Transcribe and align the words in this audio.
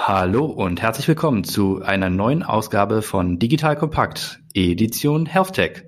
Hallo 0.00 0.44
und 0.46 0.80
herzlich 0.80 1.08
willkommen 1.08 1.42
zu 1.42 1.82
einer 1.82 2.08
neuen 2.08 2.44
Ausgabe 2.44 3.02
von 3.02 3.40
Digital 3.40 3.76
Kompakt, 3.76 4.40
Edition 4.54 5.26
HealthTech. 5.26 5.82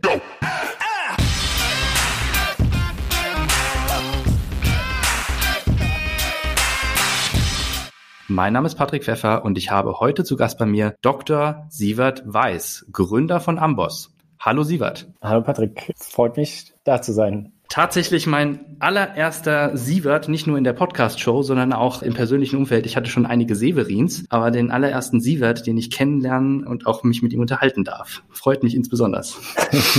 Mein 8.27 8.52
Name 8.52 8.66
ist 8.66 8.75
Patrick 8.75 9.04
Pfeffer 9.04 9.45
und 9.45 9.57
ich 9.57 9.70
habe 9.70 10.01
heute 10.01 10.25
zu 10.25 10.37
Gast 10.37 10.59
bei 10.59 10.67
mir 10.67 10.97
Dr. 11.03 11.67
Sievert 11.71 12.23
Weiß, 12.27 12.87
Gründer 12.93 13.39
von 13.39 13.59
Amboss. 13.59 14.13
Hallo 14.41 14.65
Sievert. 14.65 15.09
Hallo 15.23 15.41
Patrick, 15.43 15.95
freut 15.97 16.37
mich 16.37 16.75
da 16.85 17.01
zu 17.01 17.13
sein 17.13 17.53
tatsächlich 17.71 18.27
mein 18.27 18.61
allererster 18.80 19.77
Sievert, 19.77 20.29
nicht 20.29 20.46
nur 20.46 20.59
in 20.59 20.64
der 20.64 20.73
Podcast-Show, 20.73 21.43
sondern 21.43 21.73
auch 21.73 22.03
im 22.03 22.12
persönlichen 22.12 22.57
Umfeld. 22.57 22.85
Ich 22.85 22.96
hatte 22.96 23.09
schon 23.09 23.25
einige 23.25 23.54
Severins, 23.54 24.25
aber 24.29 24.50
den 24.50 24.71
allerersten 24.71 25.21
Sievert, 25.21 25.66
den 25.66 25.79
ich 25.79 25.91
kennenlernen 25.91 26.67
und 26.67 26.86
auch 26.86 27.04
mich 27.04 27.22
mit 27.22 27.32
ihm 27.32 27.40
unterhalten 27.40 27.85
darf. 27.85 28.22
Freut 28.31 28.62
mich 28.62 28.75
insbesondere. 28.75 29.22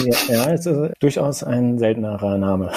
ja, 0.05 0.15
ja, 0.27 0.51
es 0.51 0.65
ist 0.65 0.93
durchaus 0.99 1.43
ein 1.43 1.79
seltenerer 1.79 2.37
Name. 2.37 2.71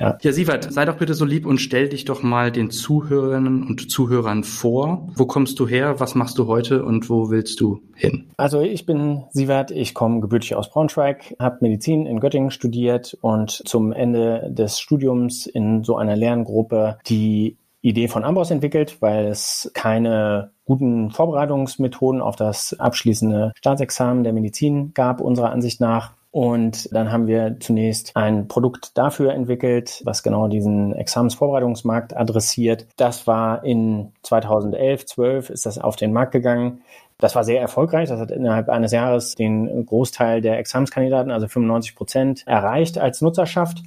Ja. 0.00 0.18
ja, 0.20 0.32
Sievert, 0.32 0.72
sei 0.72 0.84
doch 0.84 0.96
bitte 0.96 1.14
so 1.14 1.24
lieb 1.24 1.46
und 1.46 1.58
stell 1.58 1.88
dich 1.88 2.04
doch 2.04 2.22
mal 2.22 2.50
den 2.50 2.70
Zuhörerinnen 2.70 3.66
und 3.66 3.90
Zuhörern 3.90 4.42
vor. 4.42 5.08
Wo 5.14 5.26
kommst 5.26 5.60
du 5.60 5.68
her? 5.68 6.00
Was 6.00 6.14
machst 6.14 6.38
du 6.38 6.48
heute 6.48 6.84
und 6.84 7.08
wo 7.08 7.30
willst 7.30 7.60
du 7.60 7.80
hin? 7.94 8.30
Also 8.36 8.60
ich 8.60 8.86
bin 8.86 9.22
Sievert, 9.30 9.70
ich 9.70 9.94
komme 9.94 10.20
gebürtig 10.20 10.56
aus 10.56 10.70
Braunschweig, 10.70 11.36
habe 11.38 11.58
Medizin 11.60 12.06
in 12.06 12.18
Göttingen 12.18 12.50
studiert 12.50 13.16
und 13.20 13.62
zum 13.64 13.84
zum 13.84 13.92
Ende 13.92 14.48
des 14.50 14.80
Studiums 14.80 15.44
in 15.46 15.84
so 15.84 15.96
einer 15.96 16.16
Lerngruppe 16.16 16.96
die 17.06 17.58
Idee 17.82 18.08
von 18.08 18.24
Amboss 18.24 18.50
entwickelt, 18.50 18.96
weil 19.00 19.26
es 19.26 19.70
keine 19.74 20.52
guten 20.64 21.10
Vorbereitungsmethoden 21.10 22.22
auf 22.22 22.34
das 22.34 22.74
abschließende 22.80 23.52
Staatsexamen 23.58 24.24
der 24.24 24.32
Medizin 24.32 24.94
gab, 24.94 25.20
unserer 25.20 25.50
Ansicht 25.50 25.80
nach. 25.80 26.12
Und 26.34 26.92
dann 26.92 27.12
haben 27.12 27.28
wir 27.28 27.58
zunächst 27.60 28.16
ein 28.16 28.48
Produkt 28.48 28.98
dafür 28.98 29.32
entwickelt, 29.34 30.02
was 30.04 30.24
genau 30.24 30.48
diesen 30.48 30.92
Examensvorbereitungsmarkt 30.92 32.16
adressiert. 32.16 32.88
Das 32.96 33.28
war 33.28 33.62
in 33.62 34.10
2011, 34.24 35.06
12 35.06 35.50
ist 35.50 35.64
das 35.64 35.78
auf 35.78 35.94
den 35.94 36.12
Markt 36.12 36.32
gegangen. 36.32 36.82
Das 37.18 37.36
war 37.36 37.44
sehr 37.44 37.60
erfolgreich. 37.60 38.08
Das 38.08 38.18
hat 38.18 38.32
innerhalb 38.32 38.68
eines 38.68 38.90
Jahres 38.90 39.36
den 39.36 39.86
Großteil 39.86 40.40
der 40.40 40.58
Examenskandidaten, 40.58 41.30
also 41.30 41.46
95 41.46 41.94
Prozent, 41.94 42.42
erreicht 42.46 42.98
als 42.98 43.20
Nutzerschaft. 43.20 43.82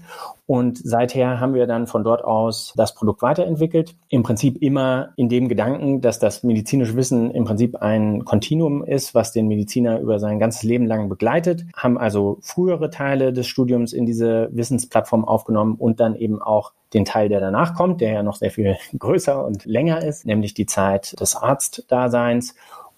Und 0.45 0.77
seither 0.81 1.41
haben 1.41 1.53
wir 1.53 1.67
dann 1.67 1.87
von 1.87 2.05
dort 2.05 2.23
aus 2.23 2.73
das 2.77 2.95
Produkt 2.95 3.21
weiterentwickelt. 3.21 3.95
Im 4.07 4.23
Prinzip 4.23 4.61
immer 4.61 5.09
in 5.17 5.27
dem 5.27 5.49
Gedanken, 5.49 5.99
dass 5.99 6.19
das 6.19 6.43
medizinische 6.43 6.95
Wissen 6.95 7.31
im 7.31 7.43
Prinzip 7.43 7.75
ein 7.75 8.23
Kontinuum 8.23 8.81
ist, 8.85 9.13
was 9.13 9.33
den 9.33 9.49
Mediziner 9.49 9.99
über 9.99 10.19
sein 10.19 10.39
ganzes 10.39 10.63
Leben 10.63 10.85
lang 10.85 11.09
begleitet. 11.09 11.65
Haben 11.75 11.97
also 11.97 12.37
frühere 12.41 12.89
Teile 12.89 13.33
des 13.33 13.45
Studiums 13.47 13.91
in 13.91 14.05
diese 14.05 14.47
Wissensplattform 14.53 15.25
aufgenommen 15.25 15.75
und 15.75 15.99
dann 15.99 16.15
eben 16.15 16.41
auch 16.41 16.71
den 16.93 17.03
Teil, 17.03 17.27
der 17.27 17.41
danach 17.41 17.75
kommt, 17.75 17.99
der 17.99 18.13
ja 18.13 18.23
noch 18.23 18.37
sehr 18.37 18.51
viel 18.51 18.77
größer 18.97 19.45
und 19.45 19.65
länger 19.65 20.01
ist, 20.01 20.25
nämlich 20.25 20.53
die 20.53 20.65
Zeit 20.65 21.19
des 21.19 21.35
Arztdaseins 21.35 22.55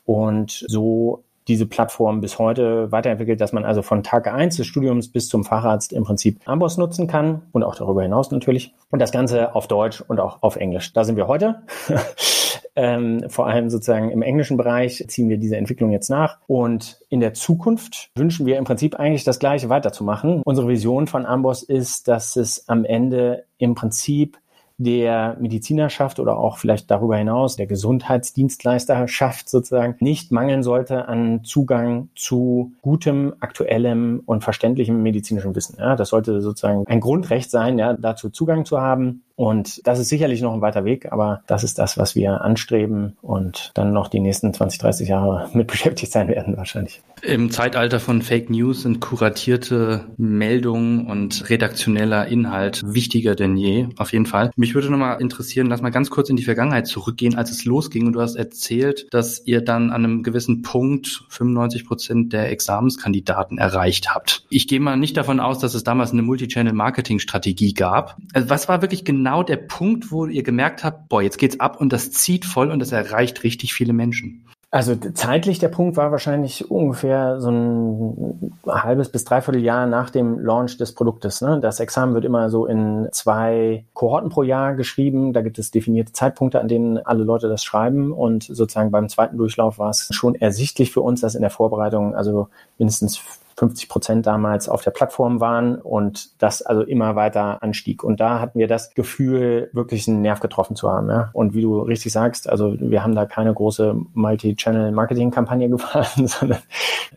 und 0.09 0.65
so 0.67 1.23
diese 1.47 1.67
Plattform 1.67 2.19
bis 2.19 2.39
heute 2.39 2.91
weiterentwickelt, 2.91 3.39
dass 3.39 3.53
man 3.53 3.63
also 3.63 3.83
von 3.83 4.01
Tag 4.01 4.25
eins 4.25 4.57
des 4.57 4.65
Studiums 4.65 5.11
bis 5.11 5.29
zum 5.29 5.43
Facharzt 5.43 5.93
im 5.93 6.03
Prinzip 6.03 6.39
Amboss 6.45 6.77
nutzen 6.77 7.05
kann 7.05 7.43
und 7.51 7.61
auch 7.61 7.75
darüber 7.75 8.01
hinaus 8.01 8.31
natürlich. 8.31 8.73
Und 8.89 8.97
das 8.97 9.11
Ganze 9.11 9.53
auf 9.53 9.67
Deutsch 9.67 10.01
und 10.01 10.19
auch 10.19 10.41
auf 10.41 10.55
Englisch. 10.55 10.93
Da 10.93 11.03
sind 11.03 11.15
wir 11.15 11.27
heute. 11.27 11.61
ähm, 12.75 13.23
vor 13.29 13.45
allem 13.45 13.69
sozusagen 13.69 14.09
im 14.09 14.23
englischen 14.23 14.57
Bereich 14.57 15.05
ziehen 15.09 15.29
wir 15.29 15.37
diese 15.37 15.57
Entwicklung 15.57 15.91
jetzt 15.91 16.09
nach. 16.09 16.39
Und 16.47 17.01
in 17.09 17.19
der 17.19 17.35
Zukunft 17.35 18.09
wünschen 18.15 18.47
wir 18.47 18.57
im 18.57 18.63
Prinzip 18.63 18.95
eigentlich 18.95 19.25
das 19.25 19.37
Gleiche 19.37 19.69
weiterzumachen. 19.69 20.41
Unsere 20.43 20.67
Vision 20.67 21.05
von 21.05 21.27
Amboss 21.27 21.61
ist, 21.61 22.07
dass 22.07 22.35
es 22.35 22.67
am 22.67 22.83
Ende 22.83 23.43
im 23.59 23.75
Prinzip 23.75 24.39
der 24.79 25.35
Medizinerschaft 25.39 26.19
oder 26.19 26.37
auch 26.37 26.57
vielleicht 26.57 26.89
darüber 26.89 27.17
hinaus 27.17 27.57
der 27.57 27.67
Gesundheitsdienstleisterschaft 27.67 29.49
sozusagen 29.49 29.95
nicht 29.99 30.31
mangeln 30.31 30.63
sollte 30.63 31.07
an 31.07 31.43
Zugang 31.43 32.09
zu 32.15 32.71
gutem, 32.81 33.33
aktuellem 33.41 34.23
und 34.25 34.43
verständlichem 34.43 35.03
medizinischem 35.03 35.53
Wissen. 35.53 35.75
Ja, 35.77 35.97
das 35.97 36.09
sollte 36.09 36.41
sozusagen 36.41 36.87
ein 36.87 37.01
Grundrecht 37.01 37.51
sein, 37.51 37.77
ja, 37.77 37.93
dazu 37.93 38.29
Zugang 38.29 38.63
zu 38.65 38.79
haben. 38.79 39.21
Und 39.39 39.87
das 39.87 39.99
ist 39.99 40.09
sicherlich 40.09 40.41
noch 40.41 40.53
ein 40.53 40.59
weiter 40.59 40.83
Weg, 40.83 41.13
aber 41.13 41.43
das 41.47 41.63
ist 41.63 41.79
das, 41.79 41.97
was 41.97 42.13
wir 42.13 42.41
anstreben 42.41 43.15
und 43.21 43.71
dann 43.73 43.93
noch 43.93 44.09
die 44.09 44.19
nächsten 44.19 44.53
20, 44.53 44.81
30 44.81 45.07
Jahre 45.07 45.49
mit 45.53 45.67
beschäftigt 45.67 46.11
sein 46.11 46.27
werden 46.27 46.57
wahrscheinlich. 46.57 47.01
Im 47.21 47.49
Zeitalter 47.49 48.01
von 48.01 48.21
Fake 48.21 48.49
News 48.49 48.81
sind 48.81 48.99
kuratierte 48.99 50.05
Meldungen 50.17 51.07
und 51.07 51.49
redaktioneller 51.49 52.27
Inhalt 52.27 52.81
wichtiger 52.85 53.35
denn 53.35 53.55
je, 53.55 53.87
auf 53.97 54.11
jeden 54.11 54.25
Fall. 54.25 54.51
Mich 54.57 54.75
würde 54.75 54.89
nochmal 54.89 55.21
interessieren, 55.21 55.67
lass 55.67 55.81
mal 55.81 55.89
ganz 55.89 56.09
kurz 56.09 56.29
in 56.29 56.35
die 56.35 56.43
Vergangenheit 56.43 56.87
zurückgehen, 56.87 57.35
als 57.35 57.49
es 57.51 57.63
losging 57.63 58.07
und 58.07 58.13
du 58.13 58.21
hast 58.21 58.35
erzählt, 58.35 59.07
dass 59.11 59.45
ihr 59.45 59.61
dann 59.61 59.89
an 59.89 60.03
einem 60.03 60.23
gewissen 60.23 60.63
Punkt 60.63 61.25
95 61.29 61.85
Prozent 61.85 62.33
der 62.33 62.51
Examenskandidaten 62.51 63.57
erreicht 63.57 64.13
habt. 64.13 64.45
Ich 64.49 64.67
gehe 64.67 64.81
mal 64.81 64.97
nicht 64.97 65.15
davon 65.15 65.39
aus, 65.39 65.59
dass 65.59 65.75
es 65.75 65.83
damals 65.85 66.11
eine 66.11 66.23
Multichannel-Marketing-Strategie 66.23 67.73
gab. 67.73 68.17
Also 68.33 68.49
was 68.49 68.67
war 68.67 68.81
wirklich 68.81 69.05
genau 69.05 69.28
genau 69.29 69.43
der 69.43 69.57
Punkt, 69.57 70.11
wo 70.11 70.25
ihr 70.25 70.41
gemerkt 70.41 70.83
habt, 70.83 71.07
boah, 71.07 71.21
jetzt 71.21 71.37
geht's 71.37 71.59
ab 71.59 71.79
und 71.79 71.93
das 71.93 72.11
zieht 72.11 72.45
voll 72.45 72.71
und 72.71 72.79
das 72.79 72.91
erreicht 72.91 73.43
richtig 73.43 73.75
viele 73.75 73.93
Menschen? 73.93 74.43
Also 74.71 74.95
zeitlich 74.95 75.59
der 75.59 75.67
Punkt 75.67 75.97
war 75.97 76.11
wahrscheinlich 76.11 76.69
ungefähr 76.71 77.39
so 77.39 77.49
ein 77.51 78.51
halbes 78.67 79.11
bis 79.11 79.25
dreiviertel 79.25 79.61
Jahr 79.63 79.85
nach 79.85 80.09
dem 80.09 80.39
Launch 80.39 80.77
des 80.77 80.93
Produktes. 80.93 81.41
Ne? 81.41 81.59
Das 81.59 81.79
Examen 81.79 82.15
wird 82.15 82.25
immer 82.25 82.49
so 82.49 82.65
in 82.65 83.07
zwei 83.11 83.85
Kohorten 83.93 84.29
pro 84.29 84.41
Jahr 84.41 84.75
geschrieben. 84.75 85.33
Da 85.33 85.41
gibt 85.41 85.59
es 85.59 85.71
definierte 85.71 86.13
Zeitpunkte, 86.13 86.59
an 86.59 86.67
denen 86.67 86.97
alle 86.97 87.23
Leute 87.23 87.49
das 87.49 87.63
schreiben. 87.63 88.11
Und 88.11 88.43
sozusagen 88.43 88.91
beim 88.91 89.09
zweiten 89.09 89.37
Durchlauf 89.37 89.77
war 89.77 89.89
es 89.89 90.07
schon 90.11 90.35
ersichtlich 90.35 90.91
für 90.91 91.01
uns, 91.01 91.21
dass 91.21 91.35
in 91.35 91.41
der 91.41 91.51
Vorbereitung 91.51 92.15
also 92.15 92.47
mindestens 92.77 93.21
50 93.59 93.89
Prozent 93.89 94.25
damals 94.25 94.69
auf 94.69 94.83
der 94.83 94.91
Plattform 94.91 95.41
waren 95.41 95.75
und 95.75 96.41
das 96.41 96.61
also 96.61 96.81
immer 96.81 97.17
weiter 97.17 97.61
anstieg. 97.61 98.05
Und 98.05 98.21
da 98.21 98.39
hatten 98.39 98.57
wir 98.57 98.67
das 98.67 98.93
Gefühl, 98.93 99.69
wirklich 99.73 100.07
einen 100.07 100.21
Nerv 100.21 100.39
getroffen 100.39 100.77
zu 100.77 100.89
haben. 100.89 101.09
Ja? 101.09 101.29
Und 101.33 101.53
wie 101.53 101.61
du 101.61 101.81
richtig 101.81 102.13
sagst, 102.13 102.49
also 102.49 102.73
wir 102.79 103.03
haben 103.03 103.15
da 103.15 103.25
keine 103.25 103.53
große 103.53 103.97
Multi-Channel-Marketing-Kampagne 104.13 105.69
gefahren, 105.69 106.27
sondern 106.27 106.59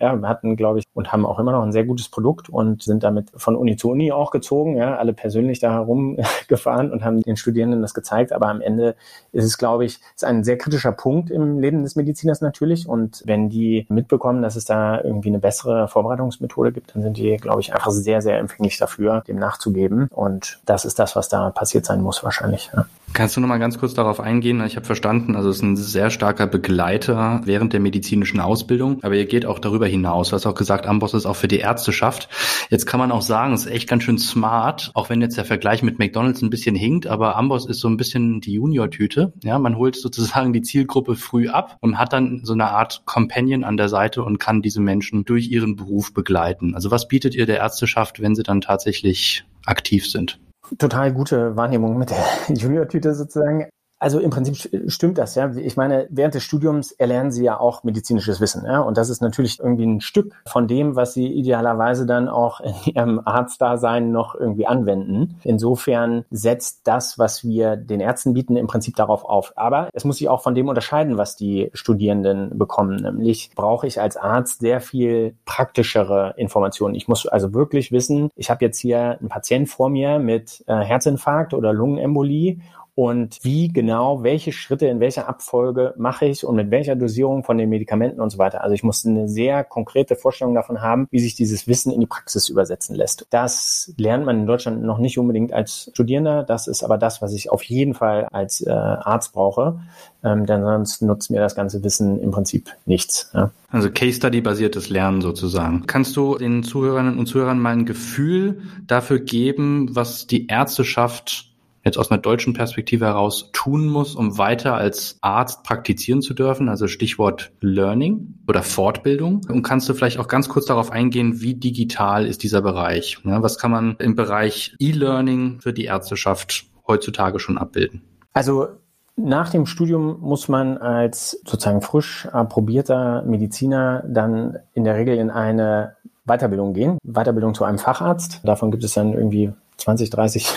ja, 0.00 0.16
wir 0.16 0.28
hatten, 0.28 0.56
glaube 0.56 0.80
ich, 0.80 0.84
und 0.94 1.12
haben 1.12 1.24
auch 1.24 1.38
immer 1.38 1.52
noch 1.52 1.62
ein 1.62 1.70
sehr 1.70 1.84
gutes 1.84 2.08
Produkt 2.08 2.48
und 2.48 2.82
sind 2.82 3.04
damit 3.04 3.30
von 3.36 3.54
Uni 3.54 3.76
zu 3.76 3.90
Uni 3.90 4.10
auch 4.10 4.32
gezogen, 4.32 4.76
ja, 4.76 4.96
alle 4.96 5.12
persönlich 5.12 5.60
da 5.60 5.70
herumgefahren 5.72 6.90
und 6.90 7.04
haben 7.04 7.22
den 7.22 7.36
Studierenden 7.36 7.82
das 7.82 7.94
gezeigt. 7.94 8.32
Aber 8.32 8.48
am 8.48 8.60
Ende 8.60 8.96
ist 9.30 9.44
es, 9.44 9.58
glaube 9.58 9.84
ich, 9.84 10.00
ist 10.16 10.24
ein 10.24 10.42
sehr 10.42 10.58
kritischer 10.58 10.92
Punkt 10.92 11.30
im 11.30 11.60
Leben 11.60 11.84
des 11.84 11.94
Mediziners 11.94 12.40
natürlich. 12.40 12.88
Und 12.88 13.22
wenn 13.26 13.48
die 13.48 13.86
mitbekommen, 13.88 14.42
dass 14.42 14.56
es 14.56 14.64
da 14.64 15.00
irgendwie 15.00 15.28
eine 15.28 15.38
bessere 15.38 15.86
Vorbereitung 15.86 16.31
Behandlungsmethode 16.32 16.72
gibt, 16.72 16.94
dann 16.94 17.02
sind 17.02 17.16
die, 17.16 17.36
glaube 17.36 17.60
ich, 17.60 17.72
einfach 17.74 17.90
sehr, 17.90 18.22
sehr 18.22 18.38
empfänglich 18.38 18.78
dafür, 18.78 19.22
dem 19.26 19.38
nachzugeben. 19.38 20.08
Und 20.10 20.60
das 20.64 20.84
ist 20.84 20.98
das, 20.98 21.16
was 21.16 21.28
da 21.28 21.50
passiert 21.50 21.84
sein 21.84 22.00
muss 22.00 22.24
wahrscheinlich. 22.24 22.70
Ja. 22.74 22.86
Kannst 23.14 23.36
du 23.36 23.42
noch 23.42 23.48
mal 23.48 23.58
ganz 23.58 23.78
kurz 23.78 23.92
darauf 23.92 24.20
eingehen? 24.20 24.64
Ich 24.64 24.76
habe 24.76 24.86
verstanden, 24.86 25.36
also 25.36 25.50
es 25.50 25.56
ist 25.56 25.62
ein 25.62 25.76
sehr 25.76 26.08
starker 26.08 26.46
Begleiter 26.46 27.42
während 27.44 27.74
der 27.74 27.80
medizinischen 27.80 28.40
Ausbildung, 28.40 29.00
aber 29.02 29.16
ihr 29.16 29.26
geht 29.26 29.44
auch 29.44 29.58
darüber 29.58 29.86
hinaus. 29.86 30.30
Du 30.30 30.34
hast 30.34 30.46
auch 30.46 30.54
gesagt, 30.54 30.86
Amboss 30.86 31.12
ist 31.12 31.26
auch 31.26 31.36
für 31.36 31.46
die 31.46 31.58
Ärzteschaft. 31.58 32.30
Jetzt 32.70 32.86
kann 32.86 32.98
man 32.98 33.12
auch 33.12 33.20
sagen, 33.20 33.52
es 33.52 33.66
ist 33.66 33.70
echt 33.70 33.88
ganz 33.88 34.04
schön 34.04 34.16
smart, 34.16 34.92
auch 34.94 35.10
wenn 35.10 35.20
jetzt 35.20 35.36
der 35.36 35.44
Vergleich 35.44 35.82
mit 35.82 35.98
McDonald's 35.98 36.40
ein 36.40 36.48
bisschen 36.48 36.74
hinkt, 36.74 37.06
aber 37.06 37.36
Amboss 37.36 37.66
ist 37.66 37.80
so 37.80 37.88
ein 37.88 37.98
bisschen 37.98 38.40
die 38.40 38.54
Junior-Tüte. 38.54 39.34
Ja, 39.44 39.58
man 39.58 39.76
holt 39.76 39.96
sozusagen 39.96 40.54
die 40.54 40.62
Zielgruppe 40.62 41.14
früh 41.14 41.48
ab 41.48 41.76
und 41.80 41.98
hat 41.98 42.14
dann 42.14 42.40
so 42.44 42.54
eine 42.54 42.70
Art 42.70 43.02
Companion 43.04 43.62
an 43.62 43.76
der 43.76 43.90
Seite 43.90 44.24
und 44.24 44.38
kann 44.38 44.62
diese 44.62 44.80
Menschen 44.80 45.26
durch 45.26 45.50
ihren 45.50 45.76
Beruf 45.76 46.14
begleiten. 46.14 46.74
Also 46.74 46.90
was 46.90 47.08
bietet 47.08 47.34
ihr 47.34 47.44
der 47.44 47.58
Ärzteschaft, 47.58 48.22
wenn 48.22 48.34
sie 48.34 48.42
dann 48.42 48.62
tatsächlich 48.62 49.44
aktiv 49.66 50.10
sind? 50.10 50.38
Total 50.78 51.12
gute 51.12 51.56
Wahrnehmung 51.56 51.98
mit 51.98 52.10
der 52.10 52.24
Junior-Tüte 52.48 53.14
sozusagen. 53.14 53.68
Also 54.02 54.18
im 54.18 54.30
Prinzip 54.30 54.68
stimmt 54.88 55.16
das, 55.16 55.36
ja. 55.36 55.54
Ich 55.54 55.76
meine, 55.76 56.08
während 56.10 56.34
des 56.34 56.42
Studiums 56.42 56.90
erlernen 56.90 57.30
Sie 57.30 57.44
ja 57.44 57.60
auch 57.60 57.84
medizinisches 57.84 58.40
Wissen, 58.40 58.64
ja. 58.66 58.80
Und 58.80 58.96
das 58.96 59.08
ist 59.08 59.22
natürlich 59.22 59.60
irgendwie 59.60 59.86
ein 59.86 60.00
Stück 60.00 60.34
von 60.44 60.66
dem, 60.66 60.96
was 60.96 61.14
Sie 61.14 61.28
idealerweise 61.28 62.04
dann 62.04 62.28
auch 62.28 62.58
in 62.58 62.74
Ihrem 62.96 63.20
Arztdasein 63.24 64.10
noch 64.10 64.34
irgendwie 64.34 64.66
anwenden. 64.66 65.38
Insofern 65.44 66.24
setzt 66.32 66.80
das, 66.82 67.16
was 67.20 67.44
wir 67.44 67.76
den 67.76 68.00
Ärzten 68.00 68.34
bieten, 68.34 68.56
im 68.56 68.66
Prinzip 68.66 68.96
darauf 68.96 69.24
auf. 69.24 69.52
Aber 69.54 69.88
es 69.92 70.04
muss 70.04 70.16
sich 70.16 70.28
auch 70.28 70.42
von 70.42 70.56
dem 70.56 70.66
unterscheiden, 70.66 71.16
was 71.16 71.36
die 71.36 71.70
Studierenden 71.72 72.58
bekommen. 72.58 72.96
Nämlich 72.96 73.52
brauche 73.54 73.86
ich 73.86 74.00
als 74.00 74.16
Arzt 74.16 74.58
sehr 74.58 74.80
viel 74.80 75.36
praktischere 75.44 76.34
Informationen. 76.38 76.96
Ich 76.96 77.06
muss 77.06 77.28
also 77.28 77.54
wirklich 77.54 77.92
wissen, 77.92 78.30
ich 78.34 78.50
habe 78.50 78.64
jetzt 78.64 78.80
hier 78.80 79.20
einen 79.20 79.28
Patient 79.28 79.68
vor 79.68 79.90
mir 79.90 80.18
mit 80.18 80.64
äh, 80.66 80.74
Herzinfarkt 80.74 81.54
oder 81.54 81.72
Lungenembolie 81.72 82.58
und 82.94 83.38
wie 83.42 83.68
genau, 83.68 84.22
welche 84.22 84.52
Schritte 84.52 84.86
in 84.86 85.00
welcher 85.00 85.28
Abfolge 85.28 85.94
mache 85.96 86.26
ich 86.26 86.44
und 86.44 86.56
mit 86.56 86.70
welcher 86.70 86.94
Dosierung 86.94 87.42
von 87.42 87.56
den 87.56 87.70
Medikamenten 87.70 88.20
und 88.20 88.30
so 88.30 88.38
weiter. 88.38 88.62
Also 88.62 88.74
ich 88.74 88.82
musste 88.82 89.08
eine 89.08 89.28
sehr 89.28 89.64
konkrete 89.64 90.14
Vorstellung 90.14 90.54
davon 90.54 90.82
haben, 90.82 91.06
wie 91.10 91.20
sich 91.20 91.34
dieses 91.34 91.66
Wissen 91.66 91.90
in 91.90 92.00
die 92.00 92.06
Praxis 92.06 92.50
übersetzen 92.50 92.94
lässt. 92.94 93.26
Das 93.30 93.94
lernt 93.96 94.26
man 94.26 94.40
in 94.40 94.46
Deutschland 94.46 94.82
noch 94.82 94.98
nicht 94.98 95.18
unbedingt 95.18 95.54
als 95.54 95.90
Studierender. 95.92 96.42
Das 96.42 96.66
ist 96.66 96.82
aber 96.82 96.98
das, 96.98 97.22
was 97.22 97.32
ich 97.32 97.50
auf 97.50 97.62
jeden 97.62 97.94
Fall 97.94 98.28
als 98.30 98.60
äh, 98.60 98.70
Arzt 98.70 99.32
brauche, 99.32 99.80
ähm, 100.22 100.44
denn 100.44 100.62
sonst 100.62 101.00
nutzt 101.00 101.30
mir 101.30 101.40
das 101.40 101.54
ganze 101.54 101.82
Wissen 101.82 102.20
im 102.20 102.30
Prinzip 102.30 102.68
nichts. 102.84 103.30
Ja. 103.32 103.50
Also 103.70 103.90
Case 103.90 104.18
Study 104.18 104.42
basiertes 104.42 104.90
Lernen 104.90 105.22
sozusagen. 105.22 105.86
Kannst 105.86 106.14
du 106.16 106.36
den 106.36 106.62
Zuhörerinnen 106.62 107.18
und 107.18 107.24
Zuhörern 107.24 107.58
mal 107.58 107.72
ein 107.72 107.86
Gefühl 107.86 108.60
dafür 108.86 109.18
geben, 109.18 109.88
was 109.96 110.26
die 110.26 110.46
Ärzteschaft 110.46 111.51
jetzt 111.84 111.98
aus 111.98 112.10
einer 112.10 112.20
deutschen 112.20 112.52
Perspektive 112.52 113.06
heraus 113.06 113.50
tun 113.52 113.88
muss, 113.88 114.14
um 114.14 114.38
weiter 114.38 114.74
als 114.74 115.18
Arzt 115.20 115.64
praktizieren 115.64 116.22
zu 116.22 116.34
dürfen, 116.34 116.68
also 116.68 116.86
Stichwort 116.86 117.52
Learning 117.60 118.34
oder 118.48 118.62
Fortbildung. 118.62 119.42
Und 119.48 119.62
kannst 119.62 119.88
du 119.88 119.94
vielleicht 119.94 120.18
auch 120.18 120.28
ganz 120.28 120.48
kurz 120.48 120.66
darauf 120.66 120.90
eingehen, 120.90 121.40
wie 121.40 121.54
digital 121.54 122.26
ist 122.26 122.42
dieser 122.42 122.62
Bereich? 122.62 123.18
Was 123.24 123.58
kann 123.58 123.70
man 123.70 123.96
im 123.98 124.14
Bereich 124.14 124.74
E-Learning 124.78 125.60
für 125.60 125.72
die 125.72 125.84
Ärzteschaft 125.84 126.66
heutzutage 126.86 127.38
schon 127.38 127.58
abbilden? 127.58 128.02
Also 128.32 128.68
nach 129.16 129.50
dem 129.50 129.66
Studium 129.66 130.20
muss 130.20 130.48
man 130.48 130.78
als 130.78 131.40
sozusagen 131.46 131.82
frisch 131.82 132.26
approbierter 132.32 133.22
Mediziner 133.22 134.02
dann 134.06 134.58
in 134.72 134.84
der 134.84 134.96
Regel 134.96 135.16
in 135.16 135.30
eine 135.30 135.96
Weiterbildung 136.24 136.72
gehen. 136.72 136.98
Weiterbildung 137.02 137.54
zu 137.54 137.64
einem 137.64 137.78
Facharzt. 137.78 138.40
Davon 138.44 138.70
gibt 138.70 138.84
es 138.84 138.94
dann 138.94 139.12
irgendwie 139.12 139.52
20, 139.76 140.10
30 140.10 140.48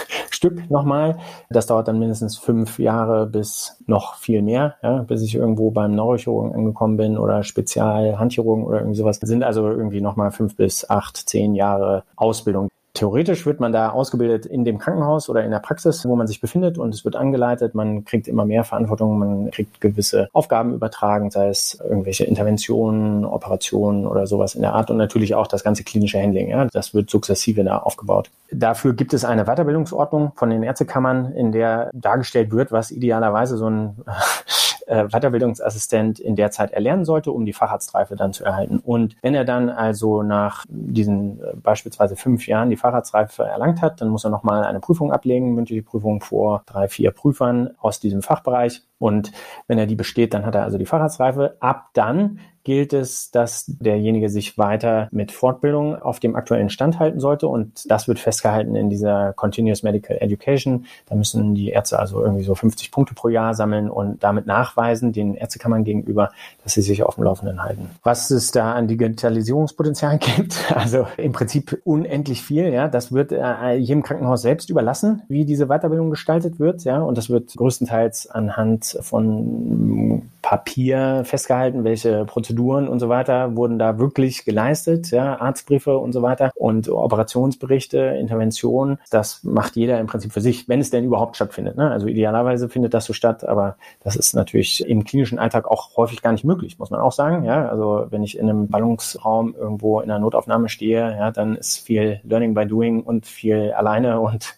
Stück 0.45 0.69
nochmal. 0.69 1.17
Das 1.49 1.67
dauert 1.67 1.87
dann 1.87 1.99
mindestens 1.99 2.37
fünf 2.37 2.79
Jahre 2.79 3.25
bis 3.25 3.81
noch 3.87 4.15
viel 4.15 4.41
mehr, 4.41 4.75
ja, 4.83 5.03
bis 5.03 5.21
ich 5.21 5.35
irgendwo 5.35 5.71
beim 5.71 5.95
Neurochirurgen 5.95 6.53
angekommen 6.53 6.97
bin 6.97 7.17
oder 7.17 7.43
Spezialhandchirurgen 7.43 8.65
oder 8.65 8.79
irgendwie 8.79 8.97
sowas. 8.97 9.19
Das 9.19 9.29
sind 9.29 9.43
also 9.43 9.67
irgendwie 9.69 10.01
nochmal 10.01 10.31
fünf 10.31 10.55
bis 10.55 10.89
acht, 10.89 11.17
zehn 11.17 11.55
Jahre 11.55 12.03
Ausbildung. 12.15 12.69
Theoretisch 12.95 13.45
wird 13.45 13.59
man 13.59 13.73
da 13.73 13.89
ausgebildet 13.89 14.45
in 14.45 14.63
dem 14.63 14.77
Krankenhaus 14.77 15.27
oder 15.27 15.43
in 15.43 15.51
der 15.51 15.59
Praxis, 15.59 16.05
wo 16.05 16.15
man 16.15 16.27
sich 16.27 16.39
befindet 16.39 16.77
und 16.77 16.95
es 16.95 17.03
wird 17.03 17.17
angeleitet. 17.17 17.75
Man 17.75 18.05
kriegt 18.05 18.27
immer 18.27 18.45
mehr 18.45 18.63
Verantwortung, 18.63 19.19
man 19.19 19.51
kriegt 19.51 19.81
gewisse 19.81 20.29
Aufgaben 20.31 20.73
übertragen, 20.73 21.29
sei 21.29 21.49
es 21.49 21.77
irgendwelche 21.87 22.23
Interventionen, 22.23 23.25
Operationen 23.25 24.07
oder 24.07 24.27
sowas 24.27 24.55
in 24.55 24.61
der 24.61 24.73
Art 24.73 24.89
und 24.89 24.97
natürlich 24.97 25.35
auch 25.35 25.47
das 25.47 25.63
ganze 25.63 25.83
klinische 25.83 26.21
Handling. 26.21 26.47
Ja, 26.47 26.65
das 26.65 26.93
wird 26.93 27.09
sukzessive 27.09 27.65
da 27.65 27.79
aufgebaut. 27.79 28.29
Dafür 28.49 28.93
gibt 28.93 29.13
es 29.13 29.25
eine 29.25 29.43
Weiterbildungsordnung 29.43 30.31
von 30.35 30.49
den 30.49 30.63
Ärztekammern, 30.63 31.33
in 31.33 31.51
der 31.51 31.89
dargestellt 31.93 32.51
wird, 32.51 32.71
was 32.71 32.91
idealerweise 32.91 33.57
so 33.57 33.69
ein 33.69 33.97
äh, 34.87 35.07
Weiterbildungsassistent 35.07 36.19
in 36.19 36.35
der 36.35 36.51
Zeit 36.51 36.71
erlernen 36.71 37.05
sollte, 37.05 37.31
um 37.31 37.45
die 37.45 37.53
Facharztreife 37.53 38.15
dann 38.15 38.33
zu 38.33 38.43
erhalten. 38.43 38.79
Und 38.79 39.15
wenn 39.21 39.35
er 39.35 39.45
dann 39.45 39.69
also 39.69 40.23
nach 40.23 40.65
diesen 40.67 41.41
äh, 41.41 41.55
beispielsweise 41.55 42.15
fünf 42.15 42.47
Jahren 42.47 42.69
die 42.69 42.77
Facharztreife 42.77 43.43
erlangt 43.43 43.81
hat, 43.81 44.01
dann 44.01 44.09
muss 44.09 44.23
er 44.23 44.29
nochmal 44.29 44.63
eine 44.63 44.79
Prüfung 44.79 45.11
ablegen, 45.11 45.53
mündliche 45.53 45.83
Prüfung 45.83 46.21
vor 46.21 46.63
drei, 46.65 46.87
vier 46.87 47.11
Prüfern 47.11 47.71
aus 47.79 47.99
diesem 47.99 48.21
Fachbereich. 48.21 48.81
Und 48.99 49.31
wenn 49.67 49.77
er 49.77 49.85
die 49.85 49.95
besteht, 49.95 50.33
dann 50.33 50.45
hat 50.45 50.55
er 50.55 50.63
also 50.63 50.77
die 50.77 50.85
Facharztreife. 50.85 51.57
Ab 51.59 51.89
dann 51.93 52.39
gilt 52.65 52.93
es, 52.93 53.29
dass 53.31 53.65
derjenige 53.67 54.27
sich 54.27 54.57
weiter 54.57 55.07
mit 55.11 55.31
Fortbildung 55.31 56.01
auf 56.01 56.19
dem 56.19 56.35
aktuellen 56.35 56.69
Stand 56.69 56.99
halten 56.99 57.19
sollte. 57.19 57.47
Und 57.47 57.89
das 57.89 58.07
wird 58.07 58.19
festgehalten 58.19 58.75
in 58.75 58.89
dieser 58.89 59.33
Continuous 59.33 59.83
Medical 59.83 60.17
Education. 60.19 60.85
Da 61.05 61.15
müssen 61.15 61.53
die 61.53 61.69
Ärzte 61.69 61.99
also 61.99 62.21
irgendwie 62.23 62.43
so 62.43 62.55
50 62.55 62.91
Punkte 62.91 63.13
pro 63.13 63.29
Jahr 63.29 63.53
sammeln 63.53 63.89
und 63.89 64.23
damit 64.23 64.47
nachweisen, 64.47 65.13
den 65.13 65.35
Ärztekammern 65.35 65.83
gegenüber, 65.83 66.31
dass 66.63 66.73
sie 66.73 66.81
sich 66.81 67.03
auf 67.03 67.15
dem 67.15 67.23
Laufenden 67.23 67.63
halten. 67.63 67.91
Was 68.03 68.31
es 68.31 68.51
da 68.51 68.73
an 68.73 68.87
Digitalisierungspotenzial 68.87 70.17
gibt, 70.35 70.73
also 70.75 71.05
im 71.17 71.33
Prinzip 71.33 71.79
unendlich 71.83 72.41
viel. 72.41 72.73
Ja, 72.73 72.87
das 72.87 73.11
wird 73.11 73.31
äh, 73.31 73.75
jedem 73.75 74.01
Krankenhaus 74.01 74.41
selbst 74.41 74.71
überlassen, 74.71 75.21
wie 75.27 75.45
diese 75.45 75.67
Weiterbildung 75.67 76.09
gestaltet 76.09 76.59
wird. 76.59 76.83
Ja, 76.83 76.99
und 76.99 77.15
das 77.15 77.29
wird 77.29 77.55
größtenteils 77.55 78.27
anhand 78.27 78.84
von 79.01 80.29
Papier 80.45 81.23
festgehalten, 81.25 81.83
welche 81.83 82.23
Prozeduren 82.25 82.87
und 82.87 82.99
so 82.99 83.09
weiter 83.09 83.55
wurden 83.55 83.79
da 83.79 83.97
wirklich 83.97 84.45
geleistet, 84.45 85.09
ja, 85.09 85.39
Arztbriefe 85.39 85.97
und 85.97 86.13
so 86.13 86.21
weiter 86.21 86.51
und 86.53 86.87
Operationsberichte, 86.87 87.97
Interventionen. 87.97 88.99
Das 89.09 89.43
macht 89.43 89.75
jeder 89.75 89.99
im 89.99 90.05
Prinzip 90.05 90.31
für 90.31 90.41
sich, 90.41 90.69
wenn 90.69 90.79
es 90.79 90.91
denn 90.91 91.03
überhaupt 91.03 91.35
stattfindet. 91.35 91.77
Ne? 91.77 91.89
Also 91.89 92.05
idealerweise 92.05 92.69
findet 92.69 92.93
das 92.93 93.05
so 93.05 93.13
statt, 93.13 93.43
aber 93.43 93.77
das 94.03 94.15
ist 94.15 94.35
natürlich 94.35 94.87
im 94.87 95.03
klinischen 95.03 95.39
Alltag 95.39 95.67
auch 95.67 95.97
häufig 95.97 96.21
gar 96.21 96.31
nicht 96.31 96.45
möglich, 96.45 96.77
muss 96.77 96.91
man 96.91 96.99
auch 96.99 97.11
sagen. 97.11 97.43
Ja, 97.43 97.67
also 97.67 98.05
wenn 98.11 98.21
ich 98.21 98.37
in 98.37 98.47
einem 98.47 98.67
Ballungsraum 98.67 99.55
irgendwo 99.55 99.99
in 99.99 100.11
einer 100.11 100.19
Notaufnahme 100.19 100.69
stehe, 100.69 101.11
ja, 101.17 101.31
dann 101.31 101.55
ist 101.55 101.79
viel 101.79 102.19
Learning 102.23 102.53
by 102.53 102.67
Doing 102.67 103.01
und 103.01 103.25
viel 103.25 103.71
alleine 103.71 104.19
und 104.19 104.55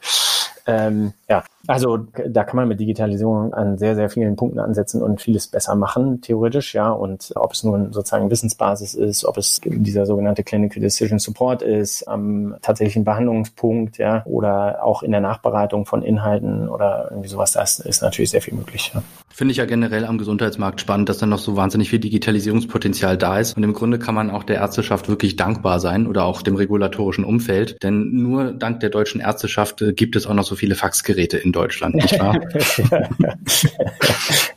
ähm, 0.68 1.14
ja, 1.30 1.44
also 1.66 1.98
da 1.98 2.44
kann 2.44 2.56
man 2.56 2.68
mit 2.68 2.80
Digitalisierung 2.80 3.54
an 3.54 3.78
sehr, 3.78 3.96
sehr 3.96 4.10
vielen 4.10 4.36
Punkten 4.36 4.60
ansetzen 4.60 5.02
und 5.02 5.22
vieles 5.22 5.48
besser 5.48 5.75
machen, 5.75 6.22
theoretisch, 6.22 6.74
ja. 6.74 6.90
Und 6.90 7.34
ob 7.36 7.54
es 7.54 7.64
nun 7.64 7.92
sozusagen 7.92 8.30
Wissensbasis 8.30 8.94
ist, 8.94 9.25
ob 9.25 9.38
es 9.38 9.60
dieser 9.64 10.06
sogenannte 10.06 10.44
Clinical 10.44 10.81
Decision 10.81 11.19
Support 11.19 11.62
ist, 11.62 12.08
am 12.08 12.56
tatsächlichen 12.62 13.04
Behandlungspunkt, 13.04 13.98
ja, 13.98 14.24
oder 14.25 14.84
auch 14.84 15.04
in 15.04 15.12
der 15.12 15.22
Nachbereitung 15.22 15.86
von 15.86 16.04
Inhalten 16.04 16.69
oder 16.69 17.08
irgendwie 17.12 17.30
sowas, 17.30 17.54
das 17.54 17.80
ist 17.80 18.02
natürlich 18.02 18.30
sehr 18.30 18.42
viel 18.42 18.54
möglich. 18.54 18.92
Ja. 18.94 19.02
Finde 19.30 19.52
ich 19.52 19.58
ja 19.58 19.66
generell 19.66 20.06
am 20.06 20.18
Gesundheitsmarkt 20.18 20.81
spannend, 20.81 21.10
dass 21.10 21.19
da 21.19 21.28
noch 21.28 21.38
so 21.38 21.56
wahnsinnig 21.56 21.90
viel 21.90 22.00
Digitalisierungspotenzial 22.00 23.18
da 23.18 23.40
ist. 23.40 23.56
Und 23.56 23.64
im 23.64 23.74
Grunde 23.74 24.00
kann 24.00 24.16
man 24.16 24.31
auch 24.31 24.44
der 24.44 24.56
Ärzteschaft 24.56 25.10
wirklich 25.10 25.36
dankbar 25.36 25.80
sein 25.80 26.08
oder 26.08 26.25
auch 26.25 26.42
dem 26.42 26.56
regulatorischen 26.56 27.24
Umfeld. 27.24 27.78
Denn 27.84 28.14
nur 28.14 28.54
dank 28.54 28.80
der 28.80 28.90
deutschen 28.90 29.22
Ärzteschaft 29.22 29.81
äh, 29.81 29.94
gibt 29.94 30.16
es 30.16 30.25
auch 30.25 30.34
noch 30.34 30.44
so 30.44 30.56
viele 30.57 30.75
Faxgeräte 30.75 31.38
in 31.38 31.51
Deutschland, 31.51 31.95
nicht 31.95 32.19
wahr? 32.19 32.39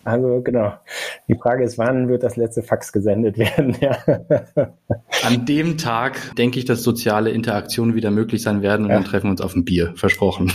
also 0.05 0.43
genau. 0.43 0.73
Die 1.29 1.37
Frage 1.37 1.65
ist, 1.65 1.79
wann 1.79 2.09
wird 2.09 2.23
das 2.23 2.37
letzte 2.37 2.63
Fax 2.63 2.93
gesendet 2.93 3.39
werden? 3.39 3.77
Ja. 3.81 3.97
An 5.23 5.47
dem 5.47 5.79
Tag 5.79 6.35
denke 6.37 6.59
ich, 6.59 6.65
dass 6.65 6.83
soziale 6.83 7.31
Interaktionen 7.31 7.95
wieder 7.95 8.11
möglich 8.11 8.43
sein 8.43 8.63
werden 8.63 8.85
und 8.85 8.91
ja. 8.91 8.97
dann 8.97 9.05
treffen 9.05 9.27
wir 9.27 9.31
uns 9.31 9.41
auf 9.41 9.55
ein 9.55 9.65
Bier. 9.65 9.93
Versprochen. 9.97 10.53